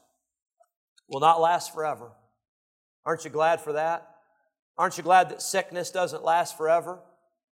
will 1.08 1.20
not 1.20 1.42
last 1.42 1.74
forever. 1.74 2.12
Aren't 3.04 3.26
you 3.26 3.32
glad 3.32 3.62
for 3.62 3.74
that? 3.74 4.08
Aren't 4.78 4.98
you 4.98 5.04
glad 5.04 5.30
that 5.30 5.42
sickness 5.42 5.90
doesn't 5.90 6.24
last 6.24 6.56
forever? 6.56 7.00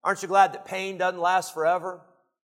Aren't 0.04 0.22
you 0.22 0.28
glad 0.28 0.52
that 0.52 0.64
pain 0.64 0.98
doesn't 0.98 1.20
last 1.20 1.52
forever? 1.52 2.00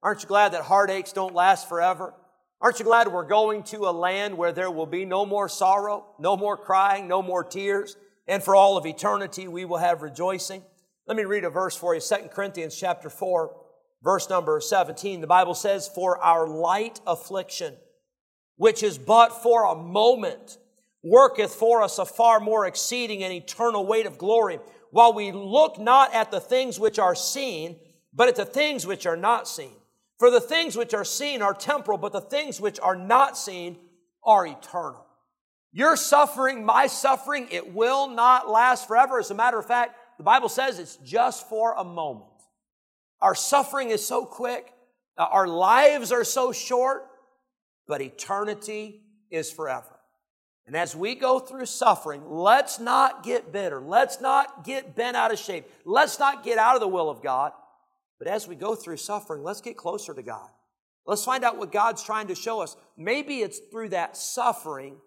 Aren't 0.02 0.22
you 0.22 0.28
glad 0.28 0.52
that 0.52 0.62
heartaches 0.62 1.12
don't 1.12 1.34
last 1.34 1.68
forever? 1.68 2.14
Aren't 2.60 2.78
you 2.78 2.84
glad 2.84 3.08
we're 3.08 3.24
going 3.24 3.62
to 3.64 3.88
a 3.88 3.92
land 3.92 4.36
where 4.36 4.52
there 4.52 4.70
will 4.70 4.86
be 4.86 5.04
no 5.04 5.24
more 5.24 5.48
sorrow, 5.48 6.06
no 6.18 6.36
more 6.36 6.56
crying, 6.56 7.08
no 7.08 7.22
more 7.22 7.44
tears, 7.44 7.96
and 8.26 8.42
for 8.42 8.54
all 8.54 8.76
of 8.76 8.86
eternity 8.86 9.48
we 9.48 9.64
will 9.64 9.78
have 9.78 10.02
rejoicing? 10.02 10.62
Let 11.06 11.16
me 11.16 11.24
read 11.24 11.44
a 11.44 11.50
verse 11.50 11.76
for 11.76 11.94
you, 11.94 12.00
2 12.00 12.28
Corinthians 12.32 12.76
chapter 12.76 13.08
4, 13.08 13.59
verse 14.02 14.28
number 14.28 14.60
17. 14.60 15.20
The 15.20 15.26
Bible 15.26 15.54
says, 15.54 15.88
For 15.88 16.18
our 16.18 16.46
light 16.46 17.00
affliction, 17.06 17.76
which 18.56 18.82
is 18.82 18.98
but 18.98 19.42
for 19.42 19.66
a 19.66 19.74
moment, 19.74 20.58
worketh 21.02 21.54
for 21.54 21.82
us 21.82 21.98
a 21.98 22.04
far 22.04 22.40
more 22.40 22.66
exceeding 22.66 23.22
and 23.22 23.32
eternal 23.32 23.86
weight 23.86 24.06
of 24.06 24.18
glory, 24.18 24.58
while 24.90 25.12
we 25.12 25.32
look 25.32 25.78
not 25.78 26.14
at 26.14 26.30
the 26.30 26.40
things 26.40 26.78
which 26.78 26.98
are 26.98 27.14
seen, 27.14 27.76
but 28.12 28.28
at 28.28 28.36
the 28.36 28.44
things 28.44 28.86
which 28.86 29.06
are 29.06 29.16
not 29.16 29.48
seen. 29.48 29.72
For 30.18 30.30
the 30.30 30.40
things 30.40 30.76
which 30.76 30.92
are 30.92 31.04
seen 31.04 31.40
are 31.40 31.54
temporal, 31.54 31.96
but 31.96 32.12
the 32.12 32.20
things 32.20 32.60
which 32.60 32.78
are 32.80 32.96
not 32.96 33.38
seen 33.38 33.78
are 34.22 34.46
eternal. 34.46 35.06
Your 35.72 35.96
suffering, 35.96 36.64
my 36.64 36.88
suffering, 36.88 37.48
it 37.50 37.72
will 37.72 38.08
not 38.08 38.48
last 38.48 38.88
forever. 38.88 39.18
As 39.18 39.30
a 39.30 39.34
matter 39.34 39.58
of 39.58 39.66
fact, 39.66 39.96
the 40.18 40.24
Bible 40.24 40.48
says 40.48 40.78
it's 40.78 40.96
just 40.96 41.48
for 41.48 41.74
a 41.74 41.84
moment. 41.84 42.29
Our 43.22 43.34
suffering 43.34 43.90
is 43.90 44.06
so 44.06 44.24
quick, 44.24 44.72
uh, 45.18 45.26
our 45.30 45.46
lives 45.46 46.12
are 46.12 46.24
so 46.24 46.52
short, 46.52 47.06
but 47.86 48.00
eternity 48.00 49.02
is 49.30 49.50
forever. 49.50 50.00
And 50.66 50.76
as 50.76 50.94
we 50.94 51.14
go 51.14 51.40
through 51.40 51.66
suffering, 51.66 52.22
let's 52.26 52.78
not 52.78 53.24
get 53.24 53.52
bitter. 53.52 53.80
Let's 53.80 54.20
not 54.20 54.64
get 54.64 54.94
bent 54.94 55.16
out 55.16 55.32
of 55.32 55.38
shape. 55.38 55.66
Let's 55.84 56.18
not 56.18 56.44
get 56.44 56.58
out 56.58 56.76
of 56.76 56.80
the 56.80 56.88
will 56.88 57.10
of 57.10 57.22
God. 57.22 57.52
But 58.18 58.28
as 58.28 58.46
we 58.46 58.54
go 58.54 58.74
through 58.74 58.98
suffering, 58.98 59.42
let's 59.42 59.60
get 59.60 59.76
closer 59.76 60.14
to 60.14 60.22
God. 60.22 60.48
Let's 61.06 61.24
find 61.24 61.42
out 61.42 61.58
what 61.58 61.72
God's 61.72 62.04
trying 62.04 62.28
to 62.28 62.34
show 62.34 62.60
us. 62.60 62.76
Maybe 62.96 63.38
it's 63.38 63.58
through 63.58 63.88
that 63.88 64.16
suffering 64.16 64.98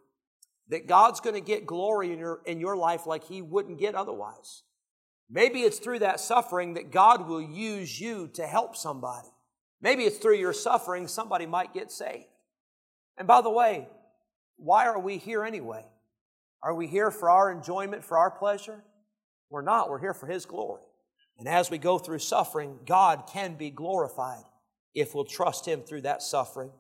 that 0.68 0.88
God's 0.88 1.20
going 1.22 1.36
to 1.36 1.42
get 1.42 1.66
glory 1.66 2.12
in 2.12 2.20
your, 2.20 2.42
in 2.46 2.60
your 2.60 2.76
life 2.76 3.06
like 3.06 3.24
He 3.24 3.42
wouldn't 3.42 3.80
get 3.80 3.96
otherwise. 3.96 4.64
Maybe 5.30 5.62
it's 5.62 5.80
through 5.80 6.00
that 6.00 6.20
suffering 6.20 6.76
that 6.76 6.92
God 6.92 7.28
will 7.28 7.42
use 7.42 8.00
you 8.00 8.30
to 8.34 8.46
help 8.46 8.76
somebody. 8.76 9.28
Maybe 9.82 10.04
it's 10.04 10.18
through 10.18 10.38
your 10.38 10.54
suffering 10.54 11.08
somebody 11.08 11.46
might 11.46 11.74
get 11.74 11.92
saved. 11.92 12.26
And 13.18 13.28
by 13.28 13.42
the 13.42 13.50
way, 13.50 13.88
why 14.58 14.88
are 14.88 15.00
we 15.00 15.18
here 15.18 15.44
anyway? 15.44 15.86
Are 16.62 16.74
we 16.74 16.88
here 16.88 17.12
for 17.12 17.30
our 17.30 17.52
enjoyment, 17.52 18.04
for 18.04 18.18
our 18.18 18.32
pleasure? 18.32 18.84
We're 19.50 19.62
not. 19.62 19.90
We're 19.90 20.00
here 20.00 20.14
for 20.14 20.28
His 20.28 20.46
glory. 20.46 20.82
And 21.38 21.48
as 21.48 21.70
we 21.70 21.78
go 21.78 22.00
through 22.00 22.20
suffering, 22.20 22.80
God 22.86 23.24
can 23.28 23.56
be 23.56 23.70
glorified 23.70 24.44
if 24.96 25.14
we'll 25.14 25.26
trust 25.26 25.68
Him 25.68 25.82
through 25.82 26.02
that 26.02 26.22
suffering. 26.22 26.72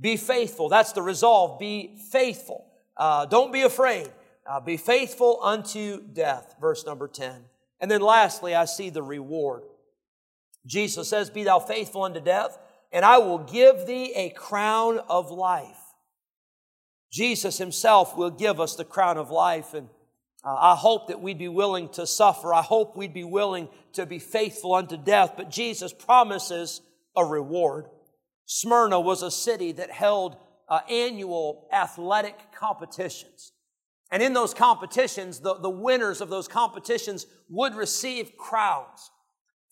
Be 0.00 0.16
faithful. 0.16 0.68
That's 0.68 0.92
the 0.92 1.02
resolve. 1.02 1.58
Be 1.58 1.96
faithful. 2.10 2.66
Uh, 2.96 3.26
don't 3.26 3.52
be 3.52 3.62
afraid. 3.62 4.10
Uh, 4.46 4.60
be 4.60 4.76
faithful 4.76 5.40
unto 5.42 6.02
death. 6.12 6.54
Verse 6.60 6.84
number 6.86 7.08
10. 7.08 7.44
And 7.80 7.90
then 7.90 8.00
lastly, 8.00 8.54
I 8.54 8.64
see 8.64 8.90
the 8.90 9.02
reward. 9.02 9.62
Jesus 10.66 11.08
says, 11.08 11.30
Be 11.30 11.44
thou 11.44 11.58
faithful 11.58 12.04
unto 12.04 12.20
death, 12.20 12.58
and 12.92 13.04
I 13.04 13.18
will 13.18 13.38
give 13.38 13.86
thee 13.86 14.12
a 14.14 14.30
crown 14.30 14.98
of 15.08 15.30
life. 15.30 15.76
Jesus 17.10 17.58
himself 17.58 18.16
will 18.16 18.30
give 18.30 18.60
us 18.60 18.74
the 18.74 18.84
crown 18.84 19.18
of 19.18 19.30
life. 19.30 19.72
And 19.72 19.88
uh, 20.44 20.54
I 20.54 20.74
hope 20.74 21.08
that 21.08 21.20
we'd 21.20 21.38
be 21.38 21.48
willing 21.48 21.88
to 21.90 22.06
suffer. 22.06 22.52
I 22.52 22.62
hope 22.62 22.96
we'd 22.96 23.14
be 23.14 23.24
willing 23.24 23.68
to 23.92 24.04
be 24.04 24.18
faithful 24.18 24.74
unto 24.74 24.96
death. 24.96 25.34
But 25.36 25.50
Jesus 25.50 25.92
promises 25.92 26.80
a 27.16 27.24
reward. 27.24 27.86
Smyrna 28.46 28.98
was 29.00 29.22
a 29.22 29.30
city 29.30 29.72
that 29.72 29.90
held 29.90 30.36
uh, 30.68 30.80
annual 30.90 31.68
athletic 31.72 32.36
competitions. 32.52 33.52
And 34.10 34.22
in 34.22 34.32
those 34.32 34.54
competitions, 34.54 35.40
the, 35.40 35.54
the 35.54 35.70
winners 35.70 36.20
of 36.20 36.28
those 36.28 36.46
competitions 36.46 37.26
would 37.48 37.74
receive 37.74 38.36
crowns. 38.36 39.10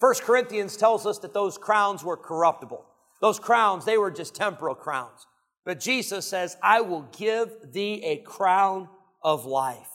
First 0.01 0.23
Corinthians 0.23 0.77
tells 0.77 1.07
us 1.07 1.19
that 1.19 1.35
those 1.35 1.59
crowns 1.59 2.03
were 2.03 2.17
corruptible. 2.17 2.85
Those 3.21 3.39
crowns, 3.39 3.85
they 3.85 3.99
were 3.99 4.11
just 4.11 4.35
temporal 4.35 4.75
crowns. 4.75 5.27
But 5.65 5.79
Jesus 5.79 6.27
says, 6.27 6.57
I 6.61 6.81
will 6.81 7.09
give 7.17 7.73
thee 7.73 8.03
a 8.05 8.17
crown 8.17 8.89
of 9.23 9.47
life. 9.47 9.89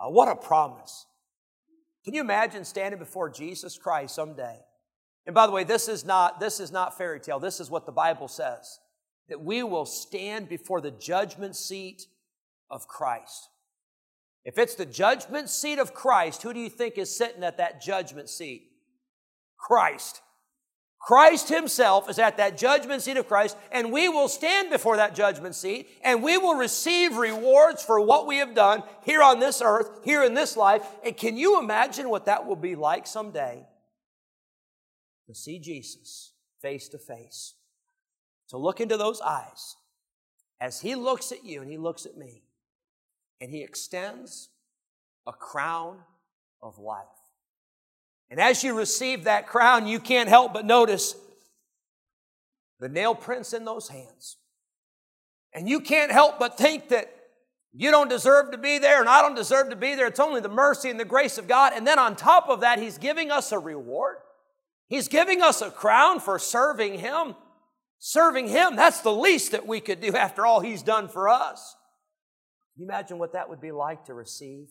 Uh, 0.00 0.10
what 0.10 0.28
a 0.28 0.36
promise. 0.36 1.06
Can 2.04 2.14
you 2.14 2.20
imagine 2.20 2.64
standing 2.64 3.00
before 3.00 3.28
Jesus 3.28 3.76
Christ 3.76 4.14
someday? 4.14 4.60
And 5.26 5.34
by 5.34 5.46
the 5.46 5.52
way, 5.52 5.64
this 5.64 5.88
is 5.88 6.04
not, 6.04 6.40
this 6.40 6.60
is 6.60 6.70
not 6.70 6.96
fairy 6.96 7.20
tale. 7.20 7.40
This 7.40 7.58
is 7.60 7.68
what 7.68 7.84
the 7.84 7.92
Bible 7.92 8.28
says. 8.28 8.78
That 9.28 9.42
we 9.42 9.62
will 9.62 9.84
stand 9.84 10.48
before 10.48 10.80
the 10.80 10.92
judgment 10.92 11.56
seat 11.56 12.06
of 12.70 12.86
Christ. 12.86 13.48
If 14.44 14.58
it's 14.58 14.74
the 14.74 14.86
judgment 14.86 15.48
seat 15.48 15.78
of 15.78 15.94
Christ, 15.94 16.42
who 16.42 16.54
do 16.54 16.60
you 16.60 16.70
think 16.70 16.96
is 16.96 17.14
sitting 17.14 17.44
at 17.44 17.58
that 17.58 17.82
judgment 17.82 18.28
seat? 18.28 18.70
Christ. 19.58 20.22
Christ 21.00 21.48
Himself 21.48 22.10
is 22.10 22.18
at 22.18 22.36
that 22.38 22.58
judgment 22.58 23.02
seat 23.02 23.16
of 23.16 23.28
Christ, 23.28 23.56
and 23.70 23.92
we 23.92 24.08
will 24.08 24.28
stand 24.28 24.70
before 24.70 24.96
that 24.96 25.14
judgment 25.14 25.54
seat, 25.54 25.88
and 26.02 26.22
we 26.22 26.36
will 26.38 26.54
receive 26.54 27.16
rewards 27.16 27.82
for 27.82 28.00
what 28.00 28.26
we 28.26 28.38
have 28.38 28.54
done 28.54 28.82
here 29.04 29.22
on 29.22 29.38
this 29.38 29.62
earth, 29.64 29.90
here 30.04 30.22
in 30.24 30.34
this 30.34 30.56
life. 30.56 30.82
And 31.04 31.16
can 31.16 31.36
you 31.36 31.60
imagine 31.60 32.08
what 32.08 32.26
that 32.26 32.46
will 32.46 32.56
be 32.56 32.74
like 32.74 33.06
someday? 33.06 33.66
To 35.28 35.34
see 35.34 35.58
Jesus 35.58 36.32
face 36.60 36.88
to 36.88 36.98
face, 36.98 37.54
to 38.48 38.56
look 38.56 38.80
into 38.80 38.96
those 38.96 39.20
eyes 39.20 39.76
as 40.60 40.80
He 40.80 40.94
looks 40.94 41.32
at 41.32 41.44
you 41.44 41.62
and 41.62 41.70
He 41.70 41.78
looks 41.78 42.06
at 42.06 42.16
me, 42.16 42.42
and 43.40 43.50
He 43.50 43.62
extends 43.62 44.48
a 45.26 45.32
crown 45.32 45.98
of 46.62 46.78
life. 46.78 47.04
And 48.30 48.40
as 48.40 48.62
you 48.62 48.74
receive 48.74 49.24
that 49.24 49.46
crown, 49.46 49.86
you 49.86 50.00
can't 50.00 50.28
help 50.28 50.52
but 50.52 50.64
notice 50.64 51.14
the 52.80 52.88
nail 52.88 53.14
prints 53.14 53.52
in 53.52 53.64
those 53.64 53.88
hands. 53.88 54.36
And 55.52 55.68
you 55.68 55.80
can't 55.80 56.12
help 56.12 56.38
but 56.38 56.58
think 56.58 56.88
that 56.90 57.12
you 57.72 57.90
don't 57.90 58.08
deserve 58.08 58.50
to 58.52 58.58
be 58.58 58.78
there 58.78 59.00
and 59.00 59.08
I 59.08 59.22
don't 59.22 59.34
deserve 59.34 59.70
to 59.70 59.76
be 59.76 59.94
there. 59.94 60.06
It's 60.06 60.20
only 60.20 60.40
the 60.40 60.48
mercy 60.48 60.90
and 60.90 61.00
the 61.00 61.04
grace 61.04 61.38
of 61.38 61.48
God. 61.48 61.72
And 61.74 61.86
then 61.86 61.98
on 61.98 62.16
top 62.16 62.48
of 62.48 62.60
that, 62.60 62.78
He's 62.78 62.98
giving 62.98 63.30
us 63.30 63.52
a 63.52 63.58
reward. 63.58 64.16
He's 64.88 65.08
giving 65.08 65.42
us 65.42 65.60
a 65.62 65.70
crown 65.70 66.20
for 66.20 66.38
serving 66.38 66.98
Him. 66.98 67.34
Serving 67.98 68.48
Him, 68.48 68.76
that's 68.76 69.00
the 69.00 69.12
least 69.12 69.52
that 69.52 69.66
we 69.66 69.80
could 69.80 70.00
do 70.00 70.14
after 70.14 70.46
all 70.46 70.60
He's 70.60 70.82
done 70.82 71.08
for 71.08 71.28
us. 71.28 71.76
You 72.78 72.84
imagine 72.84 73.18
what 73.18 73.32
that 73.32 73.48
would 73.48 73.60
be 73.60 73.72
like 73.72 74.04
to 74.04 74.14
receive 74.14 74.68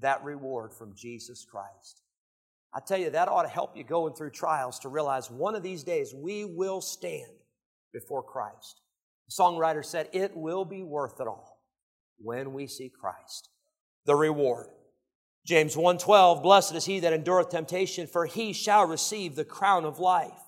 that 0.00 0.22
reward 0.22 0.72
from 0.74 0.94
Jesus 0.94 1.46
Christ? 1.50 2.02
I 2.74 2.80
tell 2.86 2.98
you, 2.98 3.08
that 3.10 3.28
ought 3.28 3.44
to 3.44 3.48
help 3.48 3.74
you 3.74 3.84
going 3.84 4.14
through 4.14 4.30
trials 4.30 4.78
to 4.80 4.90
realize 4.90 5.30
one 5.30 5.54
of 5.54 5.62
these 5.62 5.82
days 5.82 6.14
we 6.14 6.44
will 6.44 6.82
stand 6.82 7.32
before 7.94 8.22
Christ. 8.22 8.82
The 9.26 9.42
songwriter 9.42 9.82
said, 9.82 10.10
It 10.12 10.36
will 10.36 10.66
be 10.66 10.82
worth 10.82 11.20
it 11.20 11.26
all 11.26 11.62
when 12.18 12.52
we 12.52 12.66
see 12.66 12.90
Christ. 12.90 13.48
The 14.04 14.14
reward. 14.14 14.66
James 15.46 15.74
1:12 15.74 16.42
Blessed 16.42 16.74
is 16.74 16.84
he 16.84 17.00
that 17.00 17.14
endureth 17.14 17.48
temptation 17.48 18.06
for 18.06 18.26
he 18.26 18.52
shall 18.52 18.84
receive 18.84 19.34
the 19.34 19.44
crown 19.46 19.86
of 19.86 19.98
life. 19.98 20.42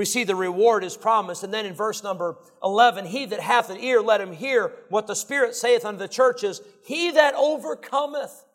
We 0.00 0.06
see 0.06 0.24
the 0.24 0.34
reward 0.34 0.82
is 0.82 0.96
promised 0.96 1.44
and 1.44 1.52
then 1.52 1.66
in 1.66 1.74
verse 1.74 2.02
number 2.02 2.38
11 2.64 3.04
he 3.04 3.26
that 3.26 3.40
hath 3.40 3.68
an 3.68 3.76
ear 3.76 4.00
let 4.00 4.22
him 4.22 4.32
hear 4.32 4.72
what 4.88 5.06
the 5.06 5.14
spirit 5.14 5.54
saith 5.54 5.84
unto 5.84 5.98
the 5.98 6.08
churches 6.08 6.62
he 6.86 7.10
that 7.10 7.34
overcometh 7.34 8.46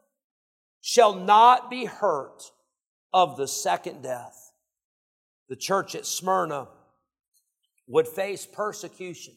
shall 0.82 1.14
not 1.14 1.70
be 1.70 1.86
hurt 1.86 2.52
of 3.14 3.38
the 3.38 3.48
second 3.48 4.02
death. 4.02 4.54
The 5.48 5.56
church 5.56 5.94
at 5.94 6.08
Smyrna 6.08 6.68
would 7.86 8.08
face 8.08 8.48
persecution. 8.48 9.36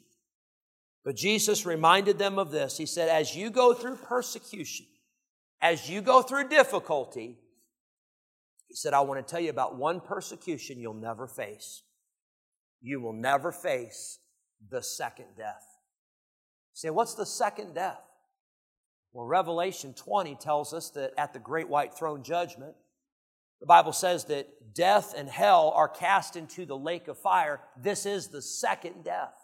But 1.05 1.15
Jesus 1.15 1.67
reminded 1.67 2.19
them 2.19 2.39
of 2.39 2.51
this. 2.51 2.79
He 2.79 2.87
said, 2.87 3.11
as 3.11 3.37
you 3.37 3.51
go 3.51 3.75
through 3.75 3.97
persecution, 3.97 4.87
as 5.61 5.91
you 5.91 6.01
go 6.01 6.23
through 6.23 6.49
difficulty, 6.49 7.37
he 8.67 8.75
said, 8.75 8.95
I 8.95 9.03
want 9.03 9.27
to 9.27 9.31
tell 9.31 9.43
you 9.43 9.51
about 9.51 9.77
one 9.77 10.01
persecution 10.01 10.81
you'll 10.81 10.95
never 10.95 11.27
face. 11.27 11.83
You 12.81 13.01
will 13.01 13.13
never 13.13 13.53
face 13.53 14.19
the 14.71 14.83
second 14.83 15.27
death. 15.37 15.65
say, 16.73 16.91
what's 16.91 17.15
the 17.15 17.27
second 17.27 17.75
death? 17.75 18.01
Well, 19.13 19.27
Revelation 19.27 19.95
20 19.95 20.37
tells 20.37 20.73
us 20.73 20.91
that 20.91 21.13
at 21.17 21.33
the 21.33 21.39
great 21.39 21.69
white 21.69 21.95
throne 21.95 22.23
judgment, 22.23 22.75
the 23.61 23.67
Bible 23.67 23.93
says 23.93 24.27
that 24.27 24.75
death 24.75 25.15
and 25.17 25.29
hell 25.29 25.73
are 25.75 25.89
cast 25.89 26.37
into 26.37 26.65
the 26.65 26.77
lake 26.77 27.09
of 27.09 27.19
fire. 27.19 27.61
This 27.77 28.07
is 28.07 28.29
the 28.29 28.43
second 28.43 29.03
death. 29.05 29.35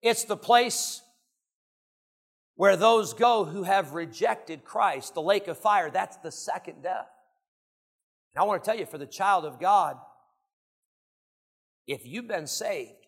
It's 0.00 0.24
the 0.24 0.36
place 0.36 1.02
where 2.56 2.76
those 2.76 3.14
go 3.14 3.44
who 3.44 3.62
have 3.62 3.94
rejected 3.94 4.64
Christ, 4.64 5.14
the 5.14 5.22
lake 5.22 5.48
of 5.48 5.58
fire. 5.58 5.90
That's 5.90 6.16
the 6.16 6.32
second 6.32 6.82
death. 6.82 7.08
And 8.34 8.42
I 8.42 8.44
want 8.44 8.62
to 8.62 8.68
tell 8.68 8.78
you, 8.78 8.86
for 8.86 8.98
the 8.98 9.06
child 9.06 9.44
of 9.44 9.60
God, 9.60 9.96
if 11.86 12.06
you've 12.06 12.28
been 12.28 12.46
saved, 12.46 13.06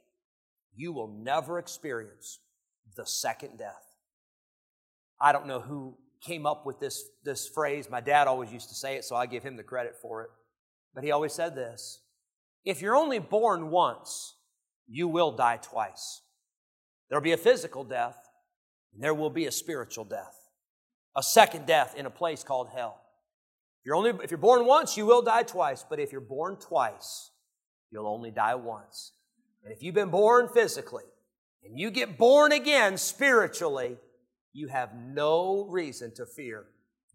you 0.74 0.92
will 0.92 1.08
never 1.08 1.58
experience 1.58 2.40
the 2.96 3.06
second 3.06 3.58
death. 3.58 3.96
I 5.20 5.32
don't 5.32 5.46
know 5.46 5.60
who 5.60 5.96
came 6.20 6.46
up 6.46 6.66
with 6.66 6.80
this, 6.80 7.04
this 7.24 7.48
phrase. 7.48 7.88
My 7.90 8.00
dad 8.00 8.26
always 8.26 8.52
used 8.52 8.68
to 8.68 8.74
say 8.74 8.96
it, 8.96 9.04
so 9.04 9.14
I 9.14 9.26
give 9.26 9.42
him 9.42 9.56
the 9.56 9.62
credit 9.62 9.94
for 10.00 10.22
it. 10.22 10.30
But 10.94 11.04
he 11.04 11.10
always 11.10 11.32
said 11.32 11.54
this 11.54 12.00
If 12.64 12.80
you're 12.80 12.96
only 12.96 13.18
born 13.18 13.70
once, 13.70 14.36
you 14.86 15.08
will 15.08 15.32
die 15.32 15.58
twice. 15.62 16.22
There'll 17.08 17.22
be 17.22 17.32
a 17.32 17.38
physical 17.38 17.84
death, 17.84 18.18
and 18.92 19.02
there 19.02 19.14
will 19.14 19.30
be 19.30 19.46
a 19.46 19.52
spiritual 19.52 20.04
death, 20.04 20.36
a 21.16 21.22
second 21.22 21.66
death 21.66 21.94
in 21.96 22.06
a 22.06 22.10
place 22.10 22.42
called 22.42 22.68
hell. 22.74 23.00
If 23.80 23.86
you're, 23.86 23.96
only, 23.96 24.12
if 24.22 24.30
you're 24.30 24.38
born 24.38 24.64
once, 24.64 24.96
you 24.96 25.04
will 25.04 25.22
die 25.22 25.42
twice, 25.42 25.84
but 25.88 26.00
if 26.00 26.10
you're 26.10 26.20
born 26.20 26.56
twice, 26.56 27.30
you'll 27.94 28.08
only 28.08 28.32
die 28.32 28.56
once. 28.56 29.12
And 29.62 29.72
if 29.72 29.82
you've 29.82 29.94
been 29.94 30.10
born 30.10 30.48
physically 30.52 31.04
and 31.64 31.78
you 31.78 31.90
get 31.90 32.18
born 32.18 32.52
again 32.52 32.98
spiritually, 32.98 33.96
you 34.52 34.68
have 34.68 34.90
no 34.94 35.66
reason 35.70 36.12
to 36.16 36.26
fear 36.26 36.66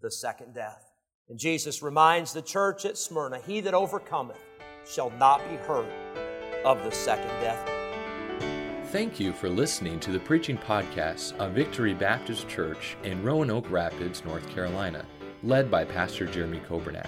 the 0.01 0.09
second 0.09 0.55
death. 0.55 0.89
And 1.27 1.37
Jesus 1.37 1.83
reminds 1.83 2.33
the 2.33 2.41
church 2.41 2.85
at 2.85 2.97
Smyrna, 2.97 3.39
He 3.45 3.59
that 3.61 3.73
overcometh 3.73 4.39
shall 4.89 5.11
not 5.11 5.47
be 5.49 5.57
hurt 5.57 5.91
of 6.65 6.81
the 6.83 6.91
second 6.91 7.29
death. 7.41 7.69
Thank 8.91 9.19
you 9.19 9.33
for 9.33 9.49
listening 9.49 9.99
to 9.99 10.11
the 10.11 10.19
preaching 10.19 10.57
podcast 10.57 11.37
of 11.37 11.51
Victory 11.51 11.93
Baptist 11.93 12.47
Church 12.47 12.97
in 13.03 13.21
Roanoke 13.21 13.69
Rapids, 13.69 14.25
North 14.25 14.49
Carolina, 14.49 15.05
led 15.43 15.69
by 15.69 15.85
Pastor 15.85 16.25
Jeremy 16.25 16.61
Coburnett. 16.67 17.07